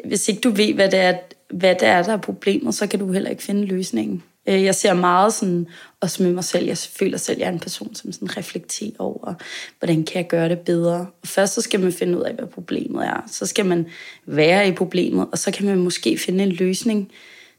[0.06, 1.18] hvis ikke du ved, hvad det, er,
[1.50, 4.24] hvad det er, der er problemet, så kan du heller ikke finde løsningen.
[4.48, 5.68] Øh, jeg ser meget sådan,
[6.02, 8.92] også med mig selv, jeg føler selv, at jeg er en person, som sådan reflekterer
[9.00, 9.34] over,
[9.80, 11.08] hvordan kan jeg gøre det bedre.
[11.22, 13.24] Og først så skal man finde ud af, hvad problemet er.
[13.28, 13.88] Så skal man
[14.26, 17.12] være i problemet, og så kan man måske finde en løsning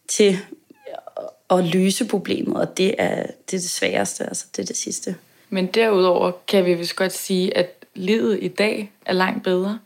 [0.09, 0.39] til
[1.51, 5.17] at løse problemet, og det er det, er det sværeste, altså det er det sidste.
[5.51, 9.79] Men derudover kan vi vist godt sige, at livet i dag er langt bedre,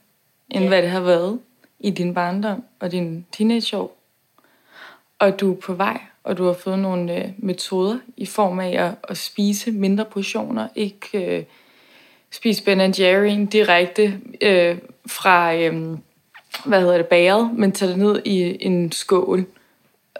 [0.51, 0.69] end ja.
[0.69, 1.39] hvad det har været
[1.81, 3.97] i din barndom og din teenageår.
[5.19, 6.01] Og du er på vej
[6.31, 10.69] og du har fået nogle øh, metoder i form af at, at spise mindre portioner,
[10.75, 11.45] ikke øh,
[12.31, 15.99] spise Ben Jerry direkte øh, fra, øh,
[16.65, 19.47] hvad hedder det, bageret, men tage det ned i en skål.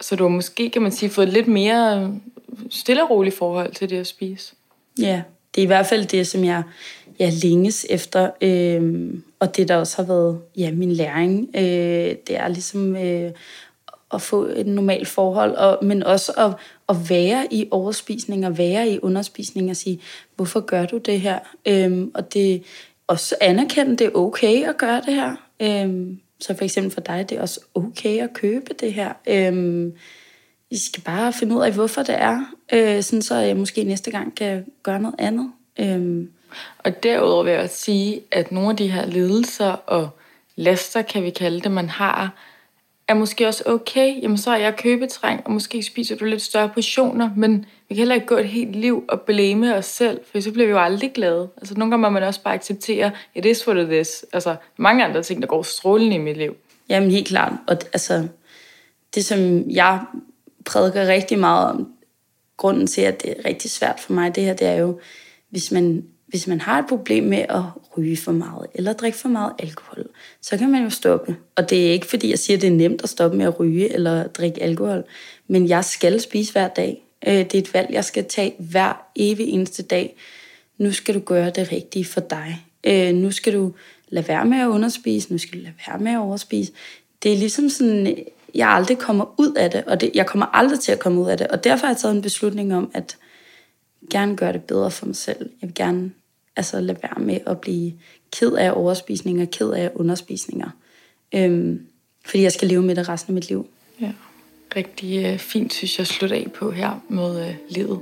[0.01, 2.09] Så du har måske, kan man sige, fået lidt mere øh,
[2.69, 4.53] stille og roligt forhold til det at spise.
[4.99, 5.21] Ja,
[5.55, 6.63] det er i hvert fald det, som jeg,
[7.19, 12.37] jeg længes efter, øh, og det, der også har været ja, min læring, øh, det
[12.37, 13.31] er ligesom øh,
[14.13, 16.53] at få et normalt forhold, og, men også at,
[16.89, 20.01] at være i overspisning og være i underspisning og sige,
[20.35, 21.39] hvorfor gør du det her?
[21.65, 22.63] Øhm, og det
[23.07, 25.35] også anerkende, det er okay at gøre det her.
[25.59, 29.13] Øhm, så for eksempel for dig, det er også okay at købe det her.
[29.27, 29.93] Øhm,
[30.69, 34.11] I skal bare finde ud af, hvorfor det er, øh, sådan så jeg måske næste
[34.11, 35.51] gang kan gøre noget andet.
[35.79, 36.31] Øhm.
[36.77, 40.09] og derudover vil jeg også sige, at nogle af de her ledelser og
[40.55, 42.35] laster, kan vi kalde det, man har,
[43.07, 44.21] er måske også okay.
[44.21, 47.97] Jamen, så er jeg købetræng, og måske spiser du lidt større portioner, men vi kan
[47.97, 50.79] heller ikke gå et helt liv og blæme os selv, for så bliver vi jo
[50.79, 51.49] aldrig glade.
[51.57, 54.25] Altså, nogle gange må man også bare acceptere, it is what it is.
[54.33, 56.55] Altså, mange andre ting, der går strålende i mit liv.
[56.89, 57.53] Jamen, helt klart.
[57.67, 58.27] Og altså,
[59.15, 59.99] det som jeg
[60.65, 61.93] prædiker rigtig meget om,
[62.57, 64.99] grunden til, at det er rigtig svært for mig, det her, det er jo,
[65.49, 67.63] hvis man hvis man har et problem med at
[67.97, 70.07] ryge for meget, eller drikke for meget alkohol,
[70.41, 71.35] så kan man jo stoppe.
[71.55, 73.59] Og det er ikke fordi, jeg siger, at det er nemt at stoppe med at
[73.59, 75.03] ryge eller drikke alkohol,
[75.47, 77.03] men jeg skal spise hver dag.
[77.27, 80.15] Øh, det er et valg, jeg skal tage hver evig eneste dag.
[80.77, 82.65] Nu skal du gøre det rigtige for dig.
[82.83, 83.73] Øh, nu skal du
[84.09, 86.71] lade være med at underspise, nu skal du lade være med at overspise.
[87.23, 88.17] Det er ligesom sådan,
[88.55, 91.29] jeg aldrig kommer ud af det, og det, jeg kommer aldrig til at komme ud
[91.29, 91.47] af det.
[91.47, 93.17] Og derfor har jeg taget en beslutning om, at
[94.09, 95.49] gerne gøre det bedre for mig selv.
[95.61, 96.11] Jeg vil gerne
[96.55, 97.93] altså lade være med at blive
[98.31, 100.69] ked af overspisninger, ked af underspisninger.
[101.35, 101.87] Øhm,
[102.25, 103.67] fordi jeg skal leve med det resten af mit liv.
[104.01, 104.11] Ja,
[104.75, 107.99] rigtig øh, fint synes jeg at slutte af på her med øh, livet.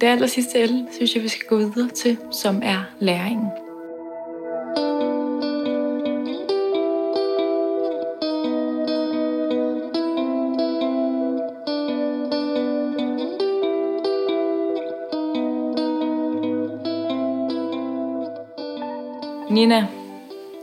[0.00, 3.63] Det aller sidste el, synes jeg, vi skal gå videre til, som er læringen.
[19.54, 19.86] Nina,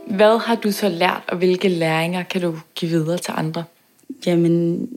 [0.06, 3.64] hvad har du så lært, og hvilke læringer kan du give videre til andre?
[4.26, 4.88] Jamen,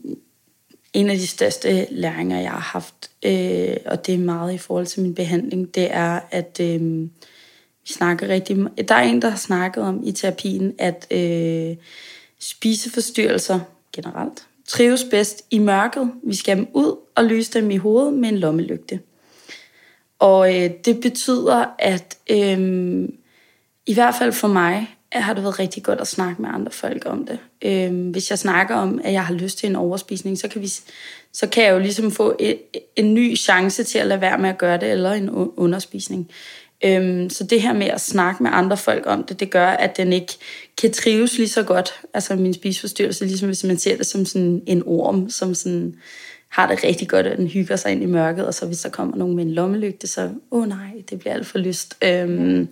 [0.93, 4.85] en af de største læringer, jeg har haft, øh, og det er meget i forhold
[4.85, 7.01] til min behandling, det er, at øh,
[7.83, 8.57] vi snakker rigtig...
[8.87, 11.75] Der er en, der har snakket om i terapien, at øh,
[12.39, 13.59] spiseforstyrrelser
[13.93, 16.11] generelt trives bedst i mørket.
[16.23, 18.99] Vi skal dem ud og lyse dem i hovedet med en lommelygte.
[20.19, 23.07] Og øh, det betyder, at øh,
[23.87, 27.03] i hvert fald for mig har det været rigtig godt at snakke med andre folk
[27.05, 27.39] om det.
[27.61, 30.67] Øhm, hvis jeg snakker om, at jeg har lyst til en overspisning, så kan, vi,
[31.33, 32.55] så kan jeg jo ligesom få en,
[32.95, 36.31] en ny chance til at lade være med at gøre det, eller en underspisning.
[36.85, 39.97] Øhm, så det her med at snakke med andre folk om det, det gør, at
[39.97, 40.33] den ikke
[40.81, 41.93] kan trives lige så godt.
[42.13, 45.95] Altså min spiseforstyrrelse, ligesom hvis man ser det som sådan en orm, som sådan
[46.49, 48.89] har det rigtig godt, og den hygger sig ind i mørket, og så hvis der
[48.89, 51.97] kommer nogen med en lommelygte, så, åh oh, nej, det bliver alt for lyst.
[52.03, 52.67] Øhm,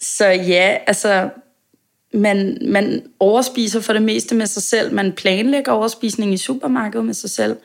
[0.00, 1.30] så ja, altså,
[2.12, 4.94] man, man overspiser for det meste med sig selv.
[4.94, 7.56] Man planlægger overspisning i supermarkedet med sig selv.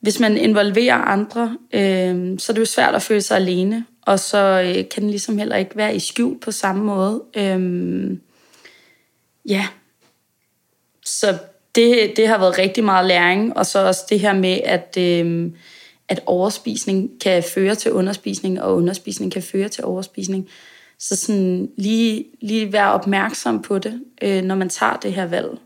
[0.00, 3.84] Hvis man involverer andre, øh, så er det jo svært at føle sig alene.
[4.02, 7.22] Og så øh, kan den ligesom heller ikke være i skjul på samme måde.
[7.36, 8.10] Øh,
[9.48, 9.68] ja.
[11.04, 11.38] Så
[11.74, 13.56] det, det har været rigtig meget læring.
[13.56, 15.50] Og så også det her med, at, øh,
[16.08, 20.48] at overspisning kan føre til underspisning, og underspisning kan føre til overspisning.
[21.00, 25.58] Så sådan lige, lige være opmærksom på det, øh, når man tager det her valg.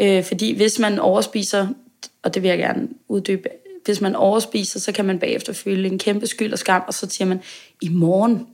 [0.00, 1.68] Øh, fordi hvis man overspiser,
[2.22, 3.48] og det vil jeg gerne uddybe,
[3.84, 7.10] hvis man overspiser, så kan man bagefter føle en kæmpe skyld og skam, og så
[7.10, 7.40] siger man,
[7.82, 8.46] i morgen,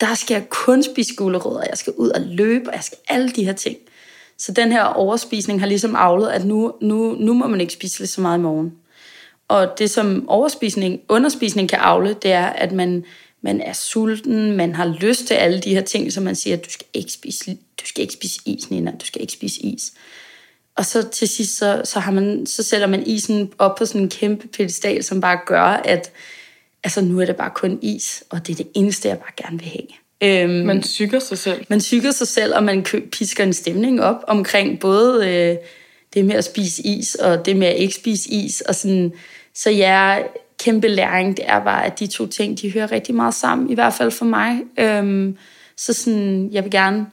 [0.00, 3.30] der skal jeg kun spise gulerødder, jeg skal ud og løbe, og jeg skal alle
[3.30, 3.76] de her ting.
[4.38, 7.98] Så den her overspisning har ligesom aflet, at nu, nu, nu må man ikke spise
[7.98, 8.72] lige så meget i morgen.
[9.48, 13.04] Og det som overspisning, underspisning kan afle, det er, at man
[13.42, 16.70] man er sulten, man har lyst til alle de her ting, som man siger, du
[16.70, 19.92] skal ikke spise, du skal ikke spise is, Nina, du skal ikke spise is.
[20.76, 24.00] Og så til sidst, så, så, har man, så sætter man isen op på sådan
[24.00, 26.12] en kæmpe pedestal, som bare gør, at
[26.84, 29.58] altså, nu er det bare kun is, og det er det eneste, jeg bare gerne
[29.58, 29.86] vil have.
[30.22, 31.64] Øhm, man syger sig selv.
[31.68, 35.56] Man syger sig selv, og man pisker en stemning op omkring både øh,
[36.14, 38.60] det med at spise is, og det med at ikke spise is.
[38.60, 39.12] Og sådan,
[39.54, 40.18] så ja,
[40.58, 43.74] kæmpe læring, det er bare, at de to ting, de hører rigtig meget sammen, i
[43.74, 44.62] hvert fald for mig.
[44.78, 45.36] Øhm,
[45.76, 47.06] så sådan, jeg vil gerne,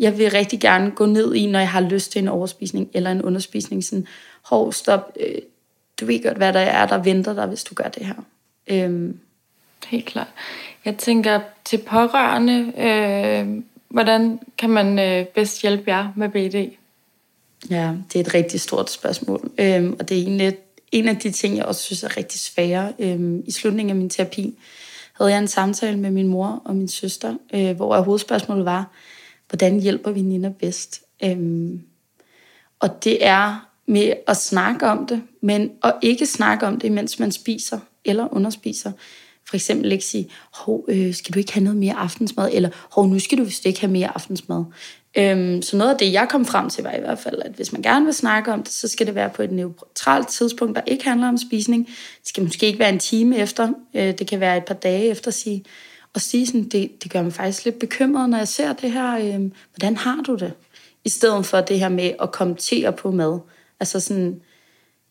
[0.00, 3.10] jeg vil rigtig gerne gå ned i, når jeg har lyst til en overspisning eller
[3.10, 4.06] en underspisning, sådan,
[4.42, 5.38] hov, stop, øh,
[6.00, 8.14] du ved godt, hvad der er, der venter dig, hvis du gør det her.
[8.66, 9.18] Øhm.
[9.86, 10.28] Helt klart.
[10.84, 16.76] Jeg tænker til pårørende, øh, hvordan kan man øh, bedst hjælpe jer med BD?
[17.70, 20.56] Ja, det er et rigtig stort spørgsmål, øhm, og det er egentlig
[20.92, 24.10] en af de ting, jeg også synes er rigtig svære øh, i slutningen af min
[24.10, 24.58] terapi,
[25.12, 28.90] havde jeg en samtale med min mor og min søster, øh, hvor hovedspørgsmålet var,
[29.48, 31.02] hvordan hjælper vi Nina bedst?
[31.24, 31.70] Øh,
[32.80, 37.18] og det er med at snakke om det, men at ikke snakke om det, mens
[37.18, 38.92] man spiser eller underspiser.
[39.48, 42.50] For eksempel ikke sige, hov, øh, skal du ikke have noget mere aftensmad?
[42.52, 44.64] Eller, hov, nu skal du vist ikke have mere aftensmad.
[45.16, 47.72] Øhm, så noget af det, jeg kom frem til, var i hvert fald, at hvis
[47.72, 50.82] man gerne vil snakke om det, så skal det være på et neutralt tidspunkt, der
[50.86, 51.86] ikke handler om spisning.
[51.86, 53.68] Det skal måske ikke være en time efter.
[53.94, 55.64] Øh, det kan være et par dage efter at sige,
[56.14, 59.16] og sige sådan, det, det gør mig faktisk lidt bekymret, når jeg ser det her.
[59.18, 60.52] Øh, hvordan har du det?
[61.04, 63.38] I stedet for det her med at kommentere på mad.
[63.80, 64.40] Altså sådan,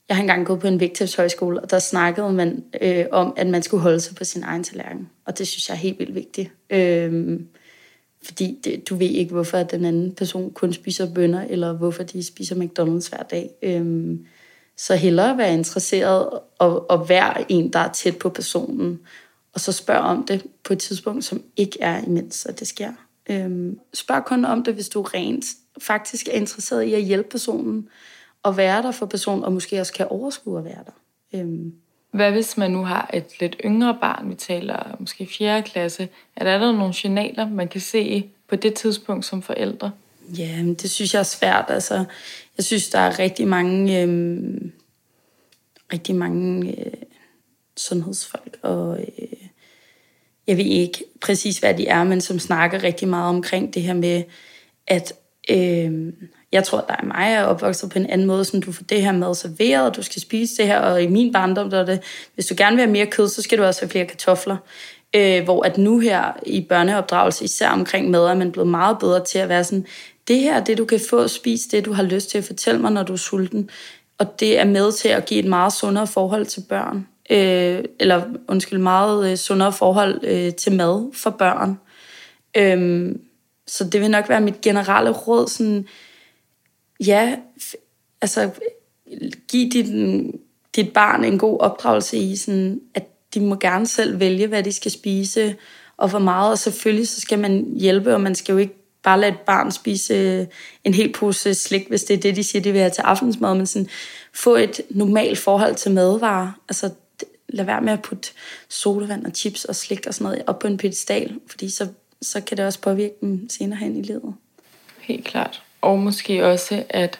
[0.09, 3.63] jeg har engang gået på en vægttabshøjskole, og der snakkede man øh, om, at man
[3.63, 5.09] skulle holde sig på sin egen tallerken.
[5.25, 6.51] Og det synes jeg er helt vildt vigtigt.
[6.69, 7.39] Øh,
[8.23, 12.23] fordi det, du ved ikke, hvorfor den anden person kun spiser bønder, eller hvorfor de
[12.23, 13.49] spiser McDonald's hver dag.
[13.63, 14.17] Øh,
[14.77, 16.29] så hellere være interesseret
[16.59, 18.99] og, og være en, der er tæt på personen,
[19.53, 22.91] og så spørg om det på et tidspunkt, som ikke er imens, at det sker.
[23.29, 25.45] Øhm, spørg kun om det, hvis du rent
[25.77, 27.87] faktisk er interesseret i at hjælpe personen,
[28.43, 31.39] og være der for personen, og måske også kan overskue at være der.
[31.39, 31.73] Øhm.
[32.11, 35.61] Hvad hvis man nu har et lidt yngre barn, vi taler måske 4.
[35.61, 39.91] klasse, er der, der nogle signaler, man kan se på det tidspunkt som forældre?
[40.37, 41.65] Ja, det synes jeg er svært.
[41.69, 42.05] Altså,
[42.57, 44.71] jeg synes, der er rigtig mange, øhm,
[45.93, 46.93] rigtig mange øh,
[47.77, 49.27] sundhedsfolk, og øh,
[50.47, 53.93] jeg ved ikke præcis, hvad de er, men som snakker rigtig meget omkring det her
[53.93, 54.23] med,
[54.87, 55.13] at
[55.49, 56.13] øh,
[56.51, 59.01] jeg tror, der er mig, er opvokset på en anden måde, så du får det
[59.01, 61.85] her mad serveret, og du skal spise det her, og i min barndom, der er
[61.85, 61.99] det,
[62.33, 64.57] hvis du gerne vil have mere kød, så skal du også have flere kartofler.
[65.15, 69.25] Øh, hvor at nu her i børneopdragelse, især omkring mad, er man blevet meget bedre
[69.25, 69.85] til at være sådan,
[70.27, 72.91] det her det, du kan få, spis det, du har lyst til at fortælle mig,
[72.91, 73.69] når du er sulten.
[74.17, 77.07] Og det er med til at give et meget sundere forhold til børn.
[77.29, 81.79] Øh, eller undskyld, meget øh, sundere forhold øh, til mad for børn.
[82.57, 83.15] Øh,
[83.67, 85.87] så det vil nok være mit generelle råd, sådan,
[86.99, 87.35] ja,
[88.21, 88.49] altså,
[89.47, 89.85] giv dit,
[90.75, 94.71] dit barn en god opdragelse i, sådan, at de må gerne selv vælge, hvad de
[94.71, 95.55] skal spise,
[95.97, 99.19] og hvor meget, og selvfølgelig så skal man hjælpe, og man skal jo ikke bare
[99.19, 100.47] lade et barn spise
[100.83, 103.55] en hel pose slik, hvis det er det, de siger, de vil have til aftensmad,
[103.55, 103.89] men sådan,
[104.33, 106.51] få et normalt forhold til madvarer.
[106.69, 106.89] Altså,
[107.49, 108.29] lad være med at putte
[108.69, 111.87] sodavand og chips og slik og sådan noget op på en pedestal, fordi så,
[112.21, 114.33] så kan det også påvirke dem senere hen i livet.
[114.99, 115.63] Helt klart.
[115.81, 117.19] Og måske også at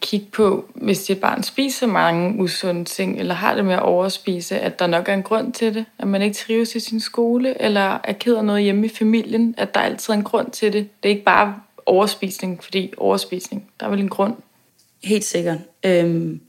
[0.00, 4.58] kigge på, hvis dit barn spiser mange usunde ting, eller har det med at overspise,
[4.58, 7.62] at der nok er en grund til det, at man ikke trives i sin skole,
[7.62, 10.72] eller er ked af noget hjemme i familien, at der altid er en grund til
[10.72, 10.88] det.
[11.02, 11.54] Det er ikke bare
[11.86, 14.34] overspisning, fordi overspisning, der er vel en grund.
[15.04, 15.58] Helt sikkert.
[15.84, 16.40] Øhm,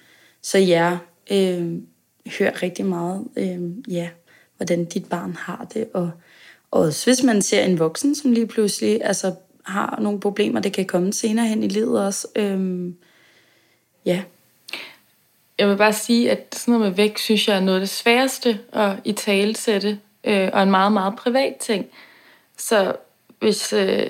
[0.41, 0.97] så ja,
[1.31, 1.87] øhm,
[2.39, 4.09] hør rigtig meget, øhm, ja,
[4.57, 6.11] hvordan dit barn har det, og,
[6.71, 9.33] og hvis man ser en voksen, som lige pludselig altså,
[9.67, 12.95] har nogle problemer, det kan komme senere hen i livet også, øhm,
[14.05, 14.23] ja.
[15.57, 17.89] Jeg vil bare sige, at sådan noget med vægt, synes jeg er noget af det
[17.89, 21.85] sværeste at i talesætte, øh, og en meget, meget privat ting.
[22.57, 22.95] Så
[23.39, 24.09] hvis øh,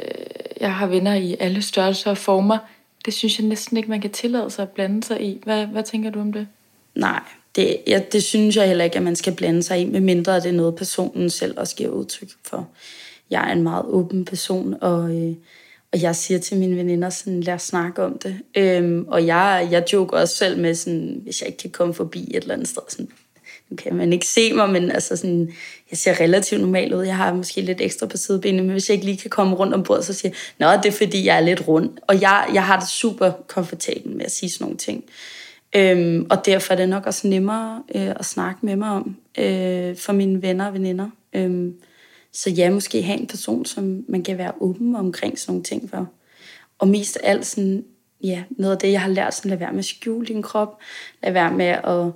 [0.60, 2.58] jeg har venner i alle størrelser og former,
[3.06, 5.42] det synes jeg næsten ikke, man kan tillade sig at blande sig i.
[5.44, 6.48] Hvad, hvad tænker du om det?
[6.96, 7.20] Nej,
[7.56, 10.46] det, ja, det synes jeg heller ikke, at man skal blande sig i, medmindre det
[10.46, 12.68] er noget, personen selv også giver udtryk for.
[13.30, 15.36] Jeg er en meget åben person, og, øh,
[15.94, 18.40] og jeg siger til mine veninder, sådan, lad os snakke om det.
[18.58, 22.28] Øhm, og jeg, jeg joker også selv med, sådan, hvis jeg ikke kan komme forbi
[22.30, 23.10] et eller andet sted, sådan,
[23.70, 25.54] nu kan man ikke se mig, men altså sådan,
[25.92, 27.04] jeg ser relativt normal ud.
[27.04, 29.74] Jeg har måske lidt ekstra på sidebenene, men hvis jeg ikke lige kan komme rundt
[29.74, 31.90] om bordet, så siger jeg, nå, det er fordi, jeg er lidt rund.
[32.02, 35.04] Og jeg, jeg har det super komfortabelt med at sige sådan nogle ting.
[35.76, 39.98] Øhm, og derfor er det nok også nemmere øh, at snakke med mig om øh,
[39.98, 41.10] for mine venner og veninder.
[41.34, 41.74] Øhm,
[42.38, 45.90] så ja, måske have en person, som man kan være åben omkring sådan nogle ting
[45.90, 46.10] for.
[46.80, 47.86] Og mest af alt sådan,
[48.24, 50.80] ja, noget af det, jeg har lært, sådan lad være med at skjule din krop,
[51.24, 52.12] lad være med at,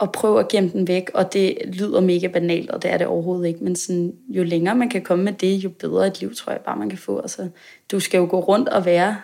[0.00, 3.06] at prøve at gemme den væk, og det lyder mega banalt, og det er det
[3.06, 6.34] overhovedet ikke, men sådan, jo længere man kan komme med det, jo bedre et liv,
[6.34, 7.20] tror jeg bare, man kan få.
[7.20, 7.48] Altså,
[7.92, 9.16] du skal jo gå rundt og være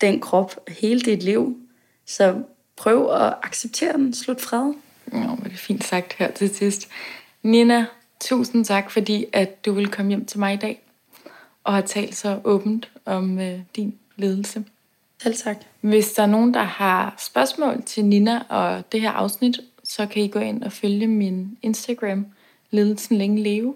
[0.00, 1.56] den krop hele dit liv,
[2.06, 2.42] så
[2.76, 4.72] prøv at acceptere den, slut fred.
[5.12, 6.88] Ja, det er fint sagt her til sidst.
[7.42, 7.86] Nina,
[8.20, 10.82] tusind tak, fordi at du ville komme hjem til mig i dag
[11.64, 14.64] og har talt så åbent om øh, din ledelse.
[15.22, 15.56] Selv tak.
[15.80, 20.22] Hvis der er nogen, der har spørgsmål til Nina og det her afsnit, så kan
[20.22, 22.26] I gå ind og følge min Instagram,
[22.70, 23.74] Ledelsen Længe Leve,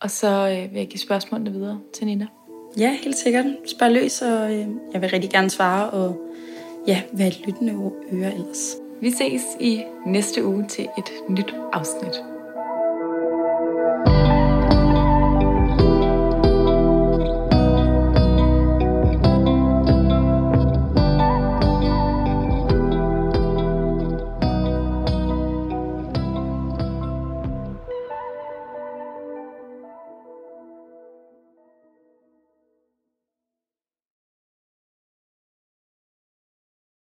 [0.00, 2.26] og så øh, vil jeg give spørgsmålene videre til Nina.
[2.78, 3.44] Ja, helt sikkert.
[3.66, 6.20] Spørg løs, og øh, jeg vil rigtig gerne svare, og
[6.86, 7.72] ja, et lyttende
[8.12, 8.76] øre ellers.
[9.00, 12.37] Vi ses i næste uge til et nyt afsnit.